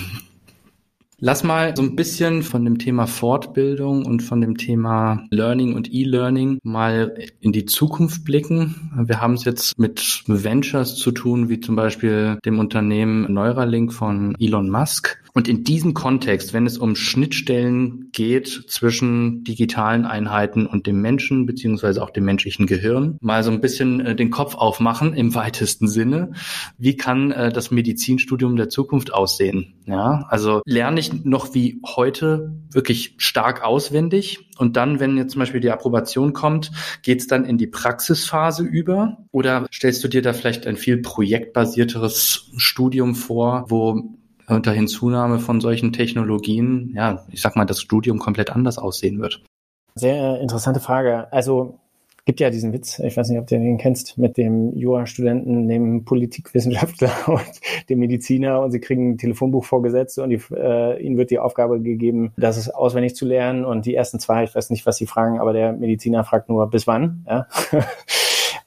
Lass 1.19 1.45
mal 1.45 1.73
so 1.77 1.81
ein 1.81 1.95
bisschen 1.95 2.43
von 2.43 2.65
dem 2.65 2.77
Thema 2.77 3.07
Fortbildung 3.07 4.05
und 4.05 4.21
von 4.21 4.41
dem 4.41 4.57
Thema 4.57 5.25
Learning 5.31 5.73
und 5.73 5.91
E-Learning 5.91 6.59
mal 6.61 7.15
in 7.39 7.53
die 7.53 7.65
Zukunft 7.65 8.25
blicken. 8.25 8.91
Wir 9.05 9.21
haben 9.21 9.35
es 9.35 9.45
jetzt 9.45 9.79
mit 9.79 10.23
Ventures 10.27 10.95
zu 10.97 11.11
tun, 11.11 11.47
wie 11.47 11.61
zum 11.61 11.77
Beispiel 11.77 12.37
dem 12.43 12.59
Unternehmen 12.59 13.31
Neuralink 13.31 13.93
von 13.93 14.35
Elon 14.39 14.69
Musk. 14.69 15.23
Und 15.35 15.49
in 15.49 15.65
diesem 15.65 15.93
Kontext, 15.93 16.53
wenn 16.53 16.65
es 16.65 16.77
um 16.77 16.95
Schnittstellen 16.95 18.09
geht 18.13 18.47
zwischen 18.69 19.43
digitalen 19.43 20.05
Einheiten 20.05 20.65
und 20.65 20.87
dem 20.87 21.01
Menschen, 21.01 21.45
beziehungsweise 21.45 22.01
auch 22.01 22.09
dem 22.09 22.23
menschlichen 22.23 22.67
Gehirn, 22.67 23.17
mal 23.19 23.43
so 23.43 23.51
ein 23.51 23.59
bisschen 23.59 23.99
äh, 23.99 24.15
den 24.15 24.29
Kopf 24.29 24.55
aufmachen 24.55 25.13
im 25.13 25.35
weitesten 25.35 25.89
Sinne. 25.89 26.31
Wie 26.77 26.95
kann 26.95 27.31
äh, 27.31 27.51
das 27.51 27.69
Medizinstudium 27.69 28.55
der 28.55 28.69
Zukunft 28.69 29.13
aussehen? 29.13 29.73
Ja, 29.85 30.25
also 30.29 30.61
lerne 30.65 31.01
ich 31.01 31.25
noch 31.25 31.53
wie 31.53 31.81
heute 31.85 32.53
wirklich 32.71 33.15
stark 33.17 33.61
auswendig 33.61 34.49
und 34.57 34.77
dann, 34.77 35.01
wenn 35.01 35.17
jetzt 35.17 35.33
zum 35.33 35.39
Beispiel 35.39 35.59
die 35.59 35.69
Approbation 35.69 36.31
kommt, 36.31 36.71
geht 37.01 37.19
es 37.19 37.27
dann 37.27 37.43
in 37.43 37.57
die 37.57 37.67
Praxisphase 37.67 38.63
über? 38.63 39.17
Oder 39.31 39.67
stellst 39.69 40.01
du 40.01 40.07
dir 40.07 40.21
da 40.21 40.31
vielleicht 40.31 40.65
ein 40.65 40.77
viel 40.77 41.01
projektbasierteres 41.01 42.51
Studium 42.55 43.15
vor, 43.15 43.65
wo 43.67 44.15
unter 44.47 44.71
Hinzunahme 44.71 45.39
von 45.39 45.61
solchen 45.61 45.93
Technologien, 45.93 46.91
ja, 46.95 47.25
ich 47.31 47.41
sag 47.41 47.55
mal, 47.55 47.65
das 47.65 47.81
Studium 47.81 48.19
komplett 48.19 48.51
anders 48.51 48.77
aussehen 48.77 49.19
wird? 49.19 49.41
Sehr 49.95 50.39
interessante 50.41 50.79
Frage. 50.79 51.31
Also 51.31 51.79
gibt 52.25 52.39
ja 52.39 52.49
diesen 52.49 52.73
Witz, 52.73 52.99
ich 52.99 53.15
weiß 53.15 53.29
nicht, 53.29 53.39
ob 53.39 53.47
du 53.47 53.57
den 53.57 53.77
kennst, 53.77 54.17
mit 54.17 54.35
dem 54.37 54.75
Jura-Studenten, 54.75 55.67
dem 55.67 56.05
Politikwissenschaftler 56.05 57.11
und 57.27 57.51
dem 57.87 57.99
Mediziner 57.99 58.61
und 58.61 58.71
sie 58.71 58.79
kriegen 58.79 59.11
ein 59.11 59.17
Telefonbuch 59.17 59.63
vorgesetzt 59.63 60.17
und 60.17 60.31
die, 60.31 60.41
äh, 60.51 61.01
ihnen 61.01 61.17
wird 61.17 61.29
die 61.29 61.39
Aufgabe 61.39 61.79
gegeben, 61.79 62.33
das 62.35 62.57
ist 62.57 62.69
auswendig 62.69 63.15
zu 63.15 63.25
lernen 63.25 63.63
und 63.63 63.85
die 63.85 63.93
ersten 63.93 64.19
zwei, 64.19 64.43
ich 64.43 64.55
weiß 64.55 64.71
nicht, 64.71 64.85
was 64.87 64.97
sie 64.97 65.05
fragen, 65.05 65.39
aber 65.39 65.53
der 65.53 65.73
Mediziner 65.73 66.23
fragt 66.23 66.49
nur, 66.49 66.67
bis 66.69 66.87
wann? 66.87 67.25
Ja? 67.27 67.47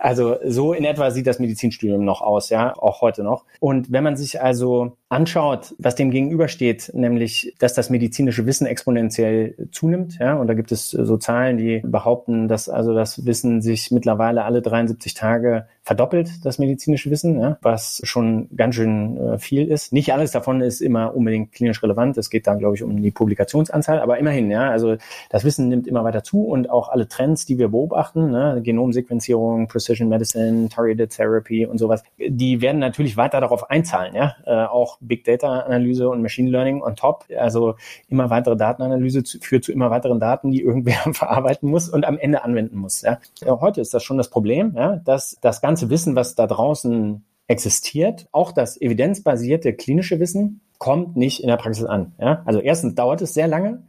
Also 0.01 0.37
so 0.45 0.73
in 0.73 0.85
etwa 0.85 1.11
sieht 1.11 1.27
das 1.27 1.41
Medizinstudium 1.41 2.05
noch 2.05 2.23
aus, 2.23 2.51
ja, 2.51 2.73
auch 2.77 3.01
heute 3.01 3.25
noch. 3.25 3.45
Und 3.59 3.91
wenn 3.91 4.05
man 4.05 4.17
sich 4.17 4.41
also 4.41 4.97
anschaut, 5.11 5.75
was 5.79 5.95
dem 5.95 6.11
gegenübersteht, 6.11 6.91
nämlich, 6.93 7.55
dass 7.59 7.73
das 7.73 7.89
medizinische 7.89 8.45
Wissen 8.45 8.67
exponentiell 8.67 9.69
zunimmt, 9.73 10.19
ja, 10.19 10.35
und 10.35 10.49
da 10.49 10.55
gibt 10.55 10.71
es 10.71 10.91
so 10.91 11.17
Zahlen, 11.17 11.57
die 11.57 11.81
behaupten, 11.83 12.47
dass 12.47 12.69
also 12.69 12.95
das 12.95 13.25
Wissen 13.25 13.63
sich 13.63 13.91
mittlerweile 13.91 14.45
alle 14.45 14.61
73 14.61 15.15
Tage 15.15 15.67
verdoppelt, 15.83 16.45
das 16.45 16.59
medizinische 16.59 17.11
Wissen, 17.11 17.41
ja, 17.41 17.57
was 17.63 18.03
schon 18.05 18.51
ganz 18.55 18.75
schön 18.75 19.17
äh, 19.17 19.39
viel 19.39 19.67
ist. 19.67 19.95
Nicht 19.95 20.13
alles 20.13 20.33
davon 20.33 20.61
ist 20.61 20.83
immer 20.83 21.17
unbedingt 21.17 21.53
klinisch 21.53 21.83
relevant. 21.83 22.19
Es 22.19 22.29
geht 22.29 22.47
da, 22.47 22.55
glaube 22.55 22.77
ich, 22.77 22.83
um 22.83 23.01
die 23.01 23.11
Publikationsanzahl, 23.11 24.01
aber 24.01 24.19
immerhin, 24.19 24.51
ja, 24.51 24.69
also 24.69 24.97
das 25.31 25.45
Wissen 25.45 25.71
nimmt 25.71 25.87
immer 25.87 26.05
weiter 26.05 26.23
zu 26.23 26.45
und 26.45 26.69
auch 26.69 26.91
alle 26.91 27.09
Trends, 27.09 27.47
die 27.47 27.57
wir 27.57 27.69
beobachten, 27.69 28.31
ne, 28.31 28.61
Genomsequenzierung, 28.63 29.69
Precision 29.69 30.11
Medicine, 30.11 30.69
Targeted 30.69 31.17
Therapy 31.17 31.65
und 31.65 31.79
sowas, 31.79 32.03
die 32.19 32.61
werden 32.61 32.79
natürlich 32.79 33.17
weiter 33.17 33.41
darauf 33.41 33.71
einzahlen, 33.71 34.15
ja, 34.15 34.37
äh, 34.45 34.67
auch 34.67 34.98
Big 35.01 35.25
Data 35.25 35.61
Analyse 35.61 36.09
und 36.09 36.23
Machine 36.23 36.51
Learning 36.51 36.83
on 36.83 36.97
top, 36.97 37.25
also 37.37 37.77
immer 38.09 38.31
weitere 38.31 38.57
Datenanalyse 38.57 39.23
zu, 39.23 39.39
führt 39.41 39.65
zu 39.65 39.73
immer 39.73 39.91
weiteren 39.91 40.21
Daten, 40.21 40.51
die 40.51 40.63
irgendwer 40.69 41.13
verarbeiten 41.13 41.69
muss 41.69 41.89
und 41.89 42.05
am 42.05 42.19
Ende 42.19 42.45
anwenden 42.45 42.77
muss, 42.77 43.03
ja. 43.03 43.19
Heute 43.47 43.81
ist 43.81 43.95
das 43.95 44.03
schon 44.03 44.19
das 44.19 44.31
Problem, 44.31 44.75
ja, 44.77 44.97
dass 44.97 45.39
das 45.41 45.61
ganze 45.61 45.91
Wissen, 45.91 46.17
was 46.17 46.35
da 46.35 46.47
draußen 46.47 47.25
existiert, 47.49 48.29
auch 48.31 48.53
das 48.53 48.81
evidenzbasierte 48.81 49.73
klinische 49.73 50.21
Wissen, 50.21 50.61
kommt 50.79 51.17
nicht 51.17 51.41
in 51.43 51.49
der 51.49 51.57
Praxis 51.57 51.85
an. 51.85 52.13
Ja? 52.21 52.43
Also 52.45 52.61
erstens 52.61 52.95
dauert 52.95 53.21
es 53.23 53.35
sehr 53.35 53.49
lange, 53.49 53.83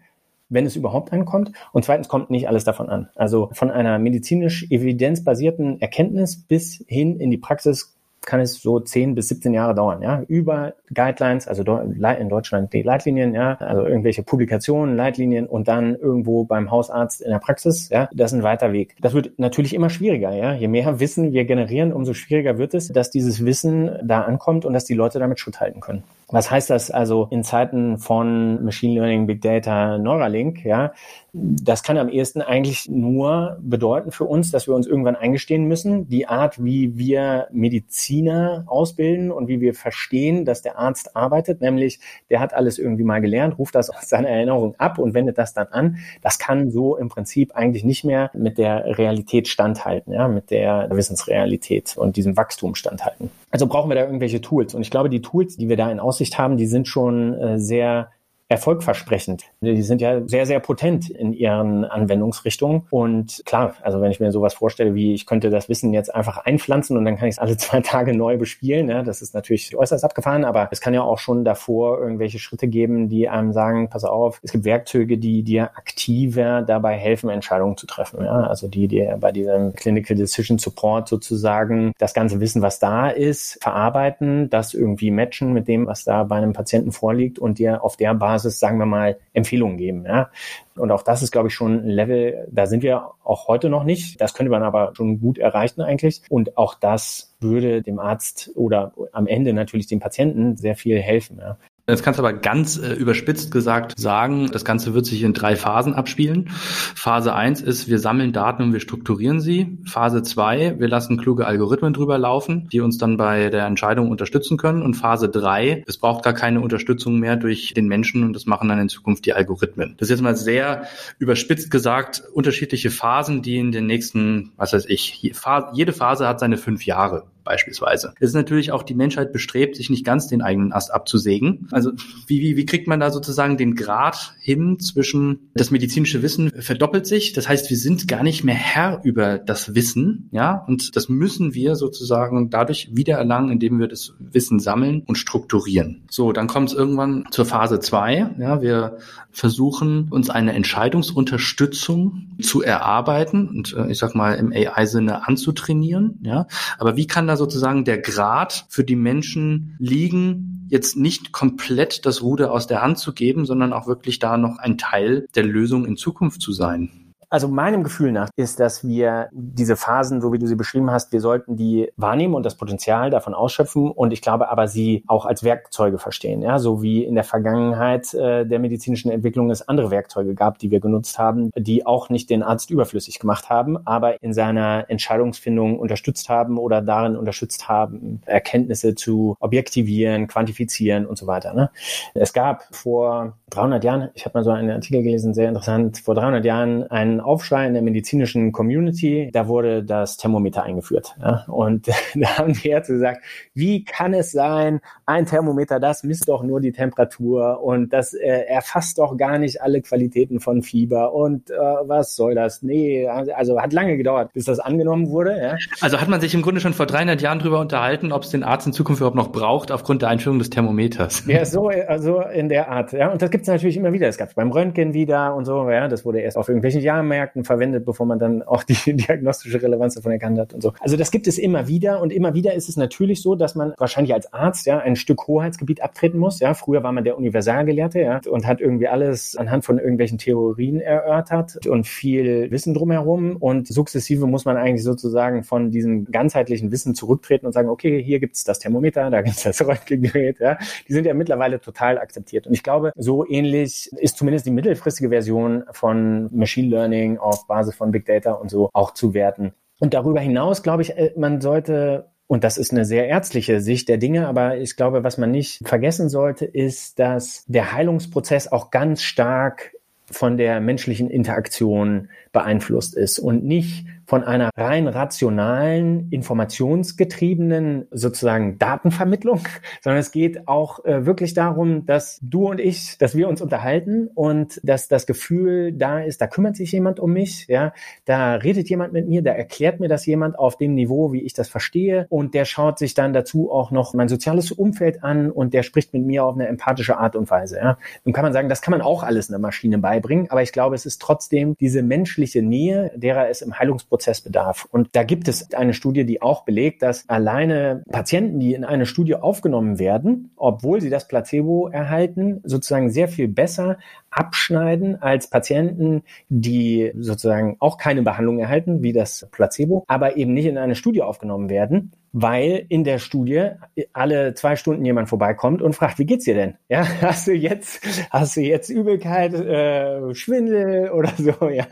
wenn 0.50 0.66
es 0.66 0.76
überhaupt 0.76 1.14
ankommt. 1.14 1.52
Und 1.72 1.86
zweitens 1.86 2.08
kommt 2.08 2.32
nicht 2.32 2.48
alles 2.48 2.64
davon 2.64 2.90
an. 2.90 3.10
Also 3.16 3.50
von 3.54 3.70
einer 3.70 4.00
medizinisch 4.00 4.66
evidenzbasierten 4.72 5.80
Erkenntnis 5.80 6.42
bis 6.42 6.84
hin 6.88 7.20
in 7.20 7.30
die 7.30 7.38
Praxis 7.38 7.96
kann 8.30 8.40
es 8.40 8.62
so 8.62 8.80
10 8.80 9.16
bis 9.16 9.28
17 9.30 9.54
Jahre 9.56 9.74
dauern, 9.74 10.04
ja, 10.04 10.22
über 10.28 10.76
Guidelines, 10.94 11.48
also 11.48 11.64
in 11.64 12.30
Deutschland 12.30 12.72
die 12.74 12.84
Leitlinien, 12.84 13.34
ja, 13.34 13.56
also 13.56 13.86
irgendwelche 13.86 14.22
Publikationen, 14.22 14.96
Leitlinien 14.96 15.48
und 15.48 15.68
dann 15.68 15.96
irgendwo 15.96 16.44
beim 16.44 16.70
Hausarzt 16.70 17.22
in 17.22 17.32
der 17.32 17.40
Praxis, 17.40 17.90
ja, 17.90 18.08
das 18.14 18.32
ist 18.32 18.38
ein 18.38 18.44
weiter 18.44 18.72
Weg. 18.72 18.96
Das 19.02 19.16
wird 19.16 19.40
natürlich 19.40 19.74
immer 19.74 19.90
schwieriger, 19.90 20.32
ja. 20.32 20.54
Je 20.54 20.68
mehr 20.68 21.00
Wissen 21.00 21.34
wir 21.34 21.46
generieren, 21.46 21.92
umso 21.92 22.14
schwieriger 22.14 22.60
wird 22.60 22.76
es, 22.76 22.90
dass 22.90 23.10
dieses 23.10 23.44
Wissen 23.46 23.90
da 24.04 24.22
ankommt 24.22 24.64
und 24.64 24.74
dass 24.74 24.86
die 24.86 24.94
Leute 24.94 25.18
damit 25.18 25.40
Schritt 25.40 25.60
halten 25.60 25.80
können. 25.80 26.04
Was 26.32 26.52
heißt 26.52 26.70
das 26.70 26.92
also 26.92 27.28
in 27.32 27.44
Zeiten 27.44 27.98
von 27.98 28.64
Machine 28.64 28.94
Learning, 28.94 29.26
Big 29.26 29.42
Data, 29.42 29.98
Neuralink? 29.98 30.64
Ja, 30.64 30.94
das 31.34 31.82
kann 31.82 31.98
am 31.98 32.10
ehesten 32.10 32.42
eigentlich 32.44 32.88
nur 32.88 33.58
bedeuten 33.62 34.12
für 34.12 34.26
uns, 34.26 34.52
dass 34.52 34.68
wir 34.68 34.76
uns 34.76 34.86
irgendwann 34.86 35.16
eingestehen 35.16 35.66
müssen, 35.66 36.08
die 36.08 36.28
Art, 36.28 36.64
wie 36.64 36.98
wir 36.98 37.48
Mediziner 37.52 38.64
ausbilden 38.68 39.32
und 39.32 39.48
wie 39.48 39.60
wir 39.60 39.74
verstehen, 39.74 40.46
dass 40.46 40.62
der 40.62 40.78
Arzt 40.78 41.16
arbeitet, 41.16 41.62
nämlich 41.62 42.00
der 42.30 42.40
hat 42.40 42.54
alles 42.54 42.78
irgendwie 42.78 43.04
mal 43.04 43.22
gelernt, 43.22 43.58
ruft 43.58 43.74
das 43.74 43.90
aus 43.90 44.08
seiner 44.08 44.30
Erinnerung 44.30 44.76
ab 44.78 45.00
und 45.00 45.16
wendet 45.16 45.40
das 45.40 45.54
dann 45.54 45.68
an. 45.68 45.98
Das 46.22 46.38
kann 46.38 46.70
so 46.70 46.96
im 46.96 47.10
Prinzip 47.10 47.56
eigentlich 47.56 47.84
nicht 47.84 48.04
mehr 48.04 48.30
mit 48.34 48.60
der 48.60 48.98
Realität 48.98 49.48
standhalten, 49.48 50.14
ja, 50.14 50.28
mit 50.28 50.52
der 50.52 50.90
Wissensrealität 50.92 51.98
und 51.98 52.18
diesem 52.18 52.38
Wachstum 52.38 52.76
standhalten. 52.76 53.32
Also 53.52 53.68
brauchen 53.68 53.90
wir 53.90 53.96
da 53.96 54.06
irgendwelche 54.06 54.42
Tools. 54.42 54.76
Und 54.76 54.82
ich 54.82 54.92
glaube, 54.92 55.10
die 55.10 55.22
Tools, 55.22 55.58
die 55.58 55.70
wir 55.70 55.78
da 55.78 55.92
in 55.92 56.00
Aussicht 56.00 56.38
haben, 56.38 56.58
die 56.58 56.68
sind 56.68 56.88
schon 56.88 57.34
äh, 57.34 57.60
sehr 57.60 58.12
erfolgversprechend. 58.50 59.46
Die 59.62 59.84
sind 59.84 60.02
ja 60.02 60.28
sehr, 60.28 60.48
sehr 60.48 60.60
potent 60.60 61.08
in 61.08 61.34
ihren 61.34 61.86
Anwendungsrichtungen. 61.86 62.88
Und 62.90 63.44
klar, 63.46 63.76
also 63.84 64.02
wenn 64.02 64.10
ich 64.10 64.20
mir 64.20 64.32
sowas 64.32 64.56
vorstelle, 64.56 64.96
wie 64.96 65.14
ich 65.14 65.28
könnte 65.28 65.52
das 65.52 65.70
Wissen 65.70 65.94
jetzt 65.94 66.14
einfach 66.14 66.40
einpflanzen 66.40 66.98
und 66.98 67.06
dann 67.06 67.16
kann 67.16 67.28
ich 67.28 67.36
es 67.36 67.40
alle 67.40 67.58
zwei 67.58 67.82
Tage 67.82 68.18
neu 68.18 68.38
bespielen, 68.38 68.90
ja, 68.90 69.04
das 69.04 69.22
ist 69.22 69.36
natürlich 69.36 69.78
äußerst 69.78 70.04
abgefahren, 70.04 70.46
aber 70.46 70.68
es 70.72 70.82
kann 70.82 70.96
ja 70.96 71.04
auch 71.04 71.20
schon 71.20 71.46
davor 71.46 72.00
irgendwelche 72.00 72.40
Schritte 72.40 72.68
geben, 72.68 73.08
die 73.08 73.30
einem 73.30 73.54
sagen, 73.54 73.90
pass 73.90 74.04
auf, 74.04 74.40
es 74.42 74.52
gibt 74.52 74.66
Werkzeuge, 74.66 75.20
die 75.20 75.44
dir 75.44 75.66
aktiver 75.78 76.64
dabei 76.64 76.98
helfen, 76.98 77.30
Entscheidungen 77.30 77.78
zu 77.78 77.86
treffen. 77.86 78.24
Ja, 78.24 78.48
also 78.48 78.68
die 78.68 78.88
dir 78.88 79.16
bei 79.20 79.32
diesem 79.32 79.74
Clinical 79.74 80.18
Decision 80.18 80.58
Support 80.58 81.08
sozusagen 81.08 81.94
das 82.00 82.16
ganze 82.16 82.40
Wissen, 82.40 82.64
was 82.64 82.80
da 82.80 83.10
ist, 83.10 83.60
verarbeiten, 83.62 84.50
das 84.50 84.74
irgendwie 84.74 85.12
matchen 85.12 85.54
mit 85.54 85.68
dem, 85.68 85.86
was 85.86 86.04
da 86.04 86.24
bei 86.24 86.38
einem 86.38 86.54
Patienten 86.54 86.92
vorliegt 86.92 87.38
und 87.38 87.60
dir 87.60 87.84
auf 87.84 87.96
der 87.96 88.16
Basis 88.16 88.39
Basis, 88.40 88.60
sagen 88.60 88.78
wir 88.78 88.86
mal, 88.86 89.18
Empfehlungen 89.34 89.78
geben. 89.78 90.06
Ja? 90.06 90.30
Und 90.76 90.92
auch 90.92 91.04
das 91.04 91.22
ist, 91.22 91.32
glaube 91.32 91.50
ich, 91.50 91.54
schon 91.54 91.84
ein 91.84 91.90
Level, 91.90 92.48
da 92.52 92.68
sind 92.68 92.84
wir 92.84 93.12
auch 93.24 93.48
heute 93.48 93.70
noch 93.70 93.84
nicht. 93.84 94.22
Das 94.22 94.34
könnte 94.34 94.50
man 94.50 94.64
aber 94.64 94.94
schon 94.96 95.20
gut 95.20 95.38
erreichen 95.38 95.82
eigentlich. 95.82 96.22
Und 96.30 96.58
auch 96.58 96.76
das 96.76 97.36
würde 97.42 97.82
dem 97.82 98.00
Arzt 98.00 98.52
oder 98.56 98.94
am 99.12 99.28
Ende 99.28 99.54
natürlich 99.54 99.88
dem 99.88 100.00
Patienten 100.00 100.56
sehr 100.56 100.76
viel 100.76 101.00
helfen. 101.00 101.40
Ja. 101.40 101.58
Das 101.90 102.04
kannst 102.04 102.20
du 102.20 102.24
aber 102.24 102.34
ganz 102.34 102.78
äh, 102.78 102.94
überspitzt 102.94 103.52
gesagt 103.52 103.94
sagen, 103.98 104.50
das 104.52 104.64
Ganze 104.64 104.94
wird 104.94 105.06
sich 105.06 105.24
in 105.24 105.34
drei 105.34 105.56
Phasen 105.56 105.94
abspielen. 105.94 106.50
Phase 106.50 107.34
eins 107.34 107.62
ist, 107.62 107.88
wir 107.88 108.00
sammeln 108.00 108.32
Daten 108.32 108.64
und 108.64 108.74
wir 108.74 108.80
strukturieren 108.80 109.42
sie. 109.42 109.80
Phase 109.86 110.22
zwei, 110.22 110.76
wir 110.80 110.88
lassen 110.88 111.18
kluge 111.18 111.48
Algorithmen 111.48 111.94
drüber 111.94 112.18
laufen, 112.18 112.70
die 112.72 112.82
uns 112.82 112.98
dann 112.98 113.18
bei 113.18 113.50
der 113.50 113.66
Entscheidung 113.66 114.10
unterstützen 114.12 114.58
können. 114.58 114.84
Und 114.84 114.94
Phase 114.94 115.30
drei, 115.30 115.84
es 115.88 115.98
braucht 115.98 116.24
gar 116.24 116.34
keine 116.34 116.62
Unterstützung 116.62 117.20
mehr 117.20 117.36
durch 117.36 117.74
den 117.74 117.88
Menschen 117.88 118.24
und 118.24 118.34
das 118.34 118.46
machen 118.46 118.70
dann 118.70 118.80
in 118.80 118.90
Zukunft 118.90 119.26
die 119.26 119.34
Algorithmen. 119.34 119.96
Das 119.98 120.08
ist 120.08 120.12
jetzt 120.12 120.22
mal 120.22 120.36
sehr 120.36 120.84
überspitzt 121.18 121.72
gesagt, 121.72 122.24
unterschiedliche 122.34 122.92
Phasen, 122.92 123.42
die 123.42 123.58
in 123.58 123.72
den 123.72 123.88
nächsten, 123.88 124.52
was 124.58 124.74
weiß 124.74 124.86
ich, 124.88 125.34
jede 125.74 125.94
Phase 125.94 126.28
hat 126.28 126.40
seine 126.40 126.58
fünf 126.58 126.86
Jahre 126.86 127.24
beispielsweise. 127.44 128.14
Es 128.20 128.30
ist 128.30 128.36
natürlich 128.36 128.72
auch 128.72 128.84
die 128.84 128.96
Menschheit 128.96 129.34
bestrebt, 129.34 129.76
sich 129.76 129.90
nicht 129.90 130.06
ganz 130.06 130.28
den 130.28 130.42
eigenen 130.42 130.74
Ast 130.74 130.94
abzusägen. 130.94 131.68
Also 131.72 131.92
wie, 132.28 132.42
wie, 132.42 132.58
wie 132.58 132.66
kriegt 132.66 132.88
man 132.88 133.00
da 133.00 133.12
sozusagen 133.12 133.58
den 133.58 133.76
Grad 133.76 134.34
hin 134.40 134.80
zwischen 134.80 135.50
das 135.54 135.72
medizinische 135.72 136.22
Wissen 136.22 136.52
verdoppelt 136.52 137.06
sich. 137.06 137.34
Das 137.34 137.48
heißt, 137.48 137.70
wir 137.70 137.78
sind 137.78 138.08
gar 138.08 138.24
nicht 138.24 138.44
mehr 138.44 138.56
Herr 138.56 139.02
über 139.04 139.38
das 139.38 139.76
Wissen, 139.76 140.30
ja, 140.32 140.64
und 140.68 140.96
das 140.96 141.10
müssen 141.10 141.54
wir 141.54 141.76
sozusagen 141.76 142.50
dadurch 142.50 142.90
wiedererlangen, 142.94 143.52
indem 143.52 143.80
wir 143.80 143.88
das 143.88 144.14
Wissen 144.20 144.60
sammeln 144.60 145.04
und 145.06 145.18
strukturieren. 145.18 146.04
So, 146.10 146.32
dann 146.32 146.48
kommt 146.48 146.70
es 146.70 146.76
irgendwann 146.76 147.26
zur 147.32 147.46
Phase 147.46 147.80
zwei. 147.80 148.30
Ja, 148.40 148.62
wir 148.62 148.98
versuchen, 149.32 150.08
uns 150.10 150.30
eine 150.30 150.54
Entscheidungsunterstützung 150.54 152.30
zu 152.42 152.62
erarbeiten 152.62 153.48
und 153.48 153.74
äh, 153.74 153.92
ich 153.92 153.98
sag 153.98 154.16
mal 154.16 154.34
im 154.34 154.52
AI-Sinne 154.52 155.28
anzutrainieren. 155.28 156.20
Ja, 156.24 156.48
aber 156.78 156.96
wie 156.96 157.08
kann 157.08 157.28
da 157.28 157.38
sozusagen 157.40 157.84
der 157.86 157.98
Grad 157.98 158.66
für 158.70 158.84
die 158.84 158.96
Menschen 158.96 159.76
liegen, 159.80 160.68
jetzt 160.70 160.96
nicht 160.96 161.32
komplett 161.32 162.06
das 162.06 162.22
Ruder 162.22 162.52
aus 162.52 162.68
der 162.68 162.84
Hand 162.84 163.00
zu 163.00 163.14
geben, 163.14 163.46
sondern 163.46 163.74
auch 163.74 163.88
wirklich 163.88 164.20
da 164.20 164.38
noch 164.38 164.60
ein 164.60 164.78
Teil 164.78 165.28
der 165.34 165.44
Lösung 165.44 165.86
in 165.86 165.98
Zukunft 165.98 166.42
zu 166.42 166.52
sein? 166.52 167.09
Also 167.32 167.48
meinem 167.48 167.84
Gefühl 167.84 168.12
nach 168.12 168.30
ist, 168.36 168.60
dass 168.60 168.84
wir 168.88 169.30
diese 169.32 169.76
Phasen, 169.76 170.20
so 170.20 170.34
wie 170.34 170.40
du 170.40 170.48
sie 170.48 170.56
beschrieben 170.56 170.90
hast, 170.90 171.12
wir 171.12 171.22
sollten 171.22 171.56
die 171.56 171.92
wahrnehmen 171.96 172.34
und 172.34 172.44
das 172.44 172.56
Potenzial 172.56 173.12
davon 173.12 173.36
ausschöpfen 173.36 173.92
und 173.92 174.12
ich 174.12 174.22
glaube 174.24 174.50
aber 174.50 174.68
sie 174.68 175.04
auch 175.06 175.28
als 175.28 175.44
Werkzeuge 175.44 176.00
verstehen. 176.00 176.42
Ja, 176.42 176.58
so 176.58 176.82
wie 176.82 177.04
in 177.04 177.14
der 177.14 177.24
Vergangenheit 177.24 178.16
äh, 178.16 178.48
der 178.48 178.58
medizinischen 178.58 179.12
Entwicklung 179.12 179.52
es 179.52 179.68
andere 179.68 179.92
Werkzeuge 179.92 180.34
gab, 180.34 180.58
die 180.58 180.72
wir 180.72 180.80
genutzt 180.80 181.20
haben, 181.20 181.52
die 181.56 181.86
auch 181.86 182.10
nicht 182.10 182.32
den 182.32 182.42
Arzt 182.42 182.72
überflüssig 182.72 183.20
gemacht 183.20 183.50
haben, 183.50 183.78
aber 183.86 184.24
in 184.24 184.34
seiner 184.34 184.86
Entscheidungsfindung 184.90 185.78
unterstützt 185.78 186.30
haben 186.30 186.58
oder 186.58 186.82
darin 186.82 187.16
unterstützt 187.16 187.70
haben, 187.70 188.22
Erkenntnisse 188.26 188.96
zu 188.96 189.36
objektivieren, 189.40 190.28
quantifizieren 190.28 191.06
und 191.06 191.18
so 191.18 191.28
weiter. 191.28 191.54
Ne? 191.54 191.70
Es 192.16 192.34
gab 192.34 192.64
vor 192.72 193.34
300 193.52 193.84
Jahren, 193.84 194.10
ich 194.16 194.26
habe 194.26 194.40
mal 194.40 194.44
so 194.44 194.50
einen 194.50 194.72
Artikel 194.72 195.04
gelesen, 195.04 195.36
sehr 195.36 195.48
interessant, 195.48 196.00
vor 196.00 196.16
300 196.16 196.44
Jahren 196.44 196.90
einen 196.90 197.19
Aufschrei 197.20 197.68
in 197.68 197.74
der 197.74 197.82
medizinischen 197.82 198.52
Community. 198.52 199.30
Da 199.34 199.48
wurde 199.48 199.84
das 199.84 200.18
Thermometer 200.18 200.64
eingeführt. 200.64 201.16
Ja? 201.22 201.46
Und 201.48 201.88
da 202.16 202.38
haben 202.38 202.54
die 202.54 202.70
Ärzte 202.70 202.94
gesagt, 202.94 203.24
wie 203.54 203.84
kann 203.84 204.14
es 204.14 204.32
sein, 204.32 204.80
ein 205.06 205.26
Thermometer, 205.26 205.80
das 205.80 206.04
misst 206.04 206.28
doch 206.30 206.44
nur 206.44 206.62
die 206.62 206.72
Temperatur 206.72 207.62
und 207.62 207.94
das 207.94 208.14
äh, 208.14 208.46
erfasst 208.48 208.98
doch 208.98 209.18
gar 209.18 209.38
nicht 209.38 209.62
alle 209.62 209.82
Qualitäten 209.82 210.40
von 210.40 210.62
Fieber 210.62 211.14
und 211.14 211.50
äh, 211.50 211.56
was 211.56 212.16
soll 212.16 212.36
das? 212.36 212.62
Nee, 212.62 213.08
also 213.08 213.60
hat 213.60 213.74
lange 213.74 213.98
gedauert, 213.98 214.34
bis 214.34 214.46
das 214.46 214.60
angenommen 214.60 215.10
wurde. 215.10 215.38
Ja? 215.38 215.56
Also 215.82 216.00
hat 216.00 216.10
man 216.10 216.22
sich 216.22 216.34
im 216.34 216.42
Grunde 216.42 216.62
schon 216.62 216.74
vor 216.74 216.86
300 216.86 217.22
Jahren 217.22 217.40
darüber 217.40 217.60
unterhalten, 217.60 218.12
ob 218.12 218.24
es 218.24 218.30
den 218.30 218.44
Arzt 218.44 218.68
in 218.68 218.74
Zukunft 218.74 219.02
überhaupt 219.02 219.18
noch 219.18 219.32
braucht 219.32 219.72
aufgrund 219.72 220.02
der 220.02 220.10
Einführung 220.10 220.40
des 220.40 220.50
Thermometers. 220.50 221.24
Ja, 221.28 221.46
so 221.46 221.68
also 221.68 222.22
in 222.22 222.50
der 222.50 222.70
Art. 222.70 222.94
Ja, 222.94 223.12
und 223.12 223.22
das 223.22 223.30
gibt 223.32 223.44
es 223.44 223.48
natürlich 223.48 223.78
immer 223.78 223.94
wieder. 223.94 224.08
Es 224.08 224.18
gab 224.18 224.30
es 224.30 224.36
beim 224.36 224.52
Röntgen 224.52 224.94
wieder 224.94 225.36
und 225.36 225.46
so. 225.46 225.70
Ja, 225.70 225.88
das 225.88 226.06
wurde 226.06 226.20
erst 226.20 226.38
auf 226.38 226.48
irgendwelchen 226.48 226.82
Jahren 226.82 227.08
Lehrmärkten 227.10 227.44
verwendet, 227.44 227.86
bevor 227.86 228.06
man 228.06 228.20
dann 228.20 228.44
auch 228.44 228.64
die 228.64 228.74
diagnostische 228.96 229.62
Relevanz 229.62 229.96
davon 229.96 230.12
erkannt 230.12 230.40
hat 230.40 230.54
und 230.54 230.62
so. 230.62 230.74
Also 230.80 230.96
das 230.96 231.12
gibt 231.12 231.28
es 231.28 231.38
immer 231.38 231.68
wieder 231.68 232.02
und 232.02 232.14
immer 232.14 232.34
wieder 232.34 232.54
ist 232.54 232.70
es 232.70 232.78
natürlich 232.78 233.22
so, 233.22 233.36
dass 233.36 233.56
man 233.56 233.74
wahrscheinlich 233.78 234.14
als 234.14 234.32
Arzt 234.34 234.66
ja 234.66 234.80
ein 234.80 234.96
Stück 234.96 235.28
Hoheitsgebiet 235.28 235.82
abtreten 235.82 236.20
muss. 236.20 236.40
Ja, 236.40 236.54
früher 236.54 236.84
war 236.84 236.92
man 236.92 237.04
der 237.04 237.18
Universalgelehrte 237.18 238.00
ja, 238.00 238.22
und 238.30 238.46
hat 238.46 238.62
irgendwie 238.62 238.88
alles 238.88 239.36
anhand 239.36 239.66
von 239.66 239.80
irgendwelchen 239.80 240.18
Theorien 240.18 240.80
erörtert 240.80 241.66
und 241.68 241.88
viel 241.88 242.52
Wissen 242.52 242.74
drumherum 242.74 243.38
und 243.38 243.68
sukzessive 243.68 244.28
muss 244.28 244.46
man 244.46 244.58
eigentlich 244.58 244.84
sozusagen 244.84 245.44
von 245.44 245.72
diesem 245.72 246.06
ganzheitlichen 246.06 246.72
Wissen 246.72 246.96
zurücktreten 246.96 247.46
und 247.46 247.54
sagen, 247.54 247.70
okay, 247.70 248.02
hier 248.02 248.20
gibt's 248.20 248.44
das 248.44 248.60
Thermometer, 248.60 249.10
da 249.10 249.22
gibt's 249.22 249.44
das 249.44 249.62
Röntgengerät. 249.66 250.40
Ja, 250.40 250.58
die 250.88 250.94
sind 250.94 251.06
ja 251.06 251.14
mittlerweile 251.14 251.60
total 251.60 251.98
akzeptiert 251.98 252.48
und 252.48 252.54
ich 252.54 252.64
glaube, 252.64 252.92
so 252.96 253.28
ähnlich 253.28 253.90
ist 253.98 254.18
zumindest 254.18 254.46
die 254.46 254.52
mittelfristige 254.52 255.10
Version 255.10 255.64
von 255.72 256.30
Machine 256.32 256.70
Learning 256.70 256.99
auf 257.18 257.48
Basis 257.48 257.76
von 257.76 257.92
Big 257.92 258.06
Data 258.06 258.34
und 258.34 258.50
so 258.50 258.70
auch 258.74 258.94
zu 258.94 259.14
werten. 259.14 259.54
Und 259.80 259.94
darüber 259.94 260.20
hinaus 260.20 260.64
glaube 260.64 260.82
ich, 260.82 260.98
äh, 260.98 261.14
man 261.16 261.42
sollte 261.42 262.10
und 262.32 262.44
das 262.44 262.60
ist 262.60 262.72
eine 262.72 262.86
sehr 262.86 263.08
ärztliche 263.08 263.60
Sicht 263.60 263.90
der 263.90 263.98
Dinge, 263.98 264.28
aber 264.28 264.58
ich 264.58 264.76
glaube, 264.76 265.04
was 265.04 265.18
man 265.18 265.32
nicht 265.32 265.68
vergessen 265.68 266.10
sollte, 266.10 266.46
ist, 266.46 267.00
dass 267.00 267.44
der 267.48 267.74
Heilungsprozess 267.74 268.52
auch 268.52 268.70
ganz 268.70 269.02
stark 269.02 269.72
von 270.12 270.38
der 270.38 270.60
menschlichen 270.60 271.10
Interaktion 271.10 272.10
beeinflusst 272.32 272.96
ist 272.96 273.18
und 273.18 273.44
nicht 273.44 273.88
von 274.10 274.24
einer 274.24 274.50
rein 274.58 274.88
rationalen, 274.88 276.10
informationsgetriebenen 276.10 277.86
sozusagen 277.92 278.58
Datenvermittlung, 278.58 279.42
sondern 279.84 280.00
es 280.00 280.12
geht 280.12 280.48
auch 280.48 280.84
äh, 280.84 281.06
wirklich 281.06 281.36
darum, 281.36 281.86
dass 281.86 282.18
du 282.24 282.50
und 282.50 282.60
ich, 282.60 282.98
dass 282.98 283.16
wir 283.16 283.30
uns 283.30 283.40
unterhalten 283.40 284.08
und 284.08 284.60
dass 284.64 284.88
das 284.88 285.06
Gefühl 285.06 285.74
da 285.74 286.00
ist, 286.00 286.22
da 286.22 286.28
kümmert 286.28 286.56
sich 286.56 286.72
jemand 286.72 287.00
um 287.00 287.14
mich, 287.14 287.46
ja, 287.50 287.72
da 288.06 288.34
redet 288.34 288.68
jemand 288.68 288.94
mit 288.94 289.08
mir, 289.08 289.22
da 289.22 289.30
erklärt 289.30 289.80
mir 289.80 289.90
das 289.90 290.08
jemand 290.08 290.40
auf 290.40 290.58
dem 290.58 290.74
Niveau, 290.74 291.14
wie 291.14 291.22
ich 291.22 291.34
das 291.34 291.48
verstehe 291.48 292.08
und 292.10 292.34
der 292.34 292.46
schaut 292.46 292.80
sich 292.80 292.96
dann 292.96 293.14
dazu 293.14 293.52
auch 293.52 293.70
noch 293.70 293.94
mein 293.94 294.10
soziales 294.10 294.52
Umfeld 294.52 295.04
an 295.04 295.30
und 295.30 295.54
der 295.54 295.62
spricht 295.62 295.94
mit 295.94 296.04
mir 296.04 296.26
auf 296.26 296.34
eine 296.34 296.48
empathische 296.48 296.98
Art 296.98 297.16
und 297.16 297.30
Weise, 297.30 297.58
ja. 297.58 297.78
Nun 298.06 298.14
kann 298.14 298.24
man 298.24 298.34
sagen, 298.34 298.50
das 298.50 298.64
kann 298.64 298.72
man 298.72 298.82
auch 298.82 299.04
alles 299.04 299.30
einer 299.30 299.38
Maschine 299.38 299.78
beibringen, 299.78 300.32
aber 300.32 300.42
ich 300.42 300.52
glaube, 300.52 300.74
es 300.74 300.88
ist 300.88 301.00
trotzdem 301.00 301.56
diese 301.60 301.84
menschliche 301.84 302.42
Nähe, 302.42 302.92
derer 302.96 303.30
es 303.30 303.44
im 303.44 303.60
Heilungsprozess 303.60 303.99
Prozessbedarf. 304.00 304.66
Und 304.72 304.90
da 304.94 305.04
gibt 305.04 305.28
es 305.28 305.54
eine 305.54 305.74
Studie, 305.74 306.06
die 306.06 306.22
auch 306.22 306.46
belegt, 306.46 306.82
dass 306.82 307.08
alleine 307.10 307.84
Patienten, 307.92 308.40
die 308.40 308.54
in 308.54 308.64
eine 308.64 308.86
Studie 308.86 309.16
aufgenommen 309.16 309.78
werden, 309.78 310.32
obwohl 310.38 310.80
sie 310.80 310.90
das 310.90 311.08
Placebo 311.08 311.68
erhalten, 311.68 312.40
sozusagen 312.46 312.90
sehr 312.90 313.10
viel 313.10 313.28
besser 313.28 313.78
abschneiden 314.10 315.02
als 315.02 315.30
Patienten, 315.30 316.04
die 316.30 316.94
sozusagen 316.98 317.58
auch 317.60 317.78
keine 317.78 318.02
Behandlung 318.02 318.40
erhalten, 318.40 318.82
wie 318.82 318.94
das 318.94 319.28
Placebo, 319.32 319.84
aber 319.88 320.16
eben 320.16 320.34
nicht 320.34 320.46
in 320.46 320.58
eine 320.58 320.76
Studie 320.76 321.02
aufgenommen 321.02 321.50
werden 321.50 321.92
weil 322.12 322.66
in 322.70 322.84
der 322.84 322.98
Studie 323.00 323.52
alle 323.94 324.34
zwei 324.34 324.56
Stunden 324.56 324.84
jemand 324.84 325.10
vorbeikommt 325.10 325.62
und 325.62 325.74
fragt, 325.74 326.00
wie 326.00 326.06
geht's 326.06 326.26
dir 326.26 326.34
denn? 326.34 326.56
Ja, 326.68 326.86
hast 327.02 327.28
du 327.28 327.34
jetzt, 327.34 327.82
hast 328.10 328.36
du 328.36 328.42
jetzt 328.42 328.70
Übelkeit, 328.70 329.34
äh, 329.34 330.14
Schwindel 330.16 330.90
oder 330.92 331.12
so, 331.18 331.50
ja? 331.50 331.66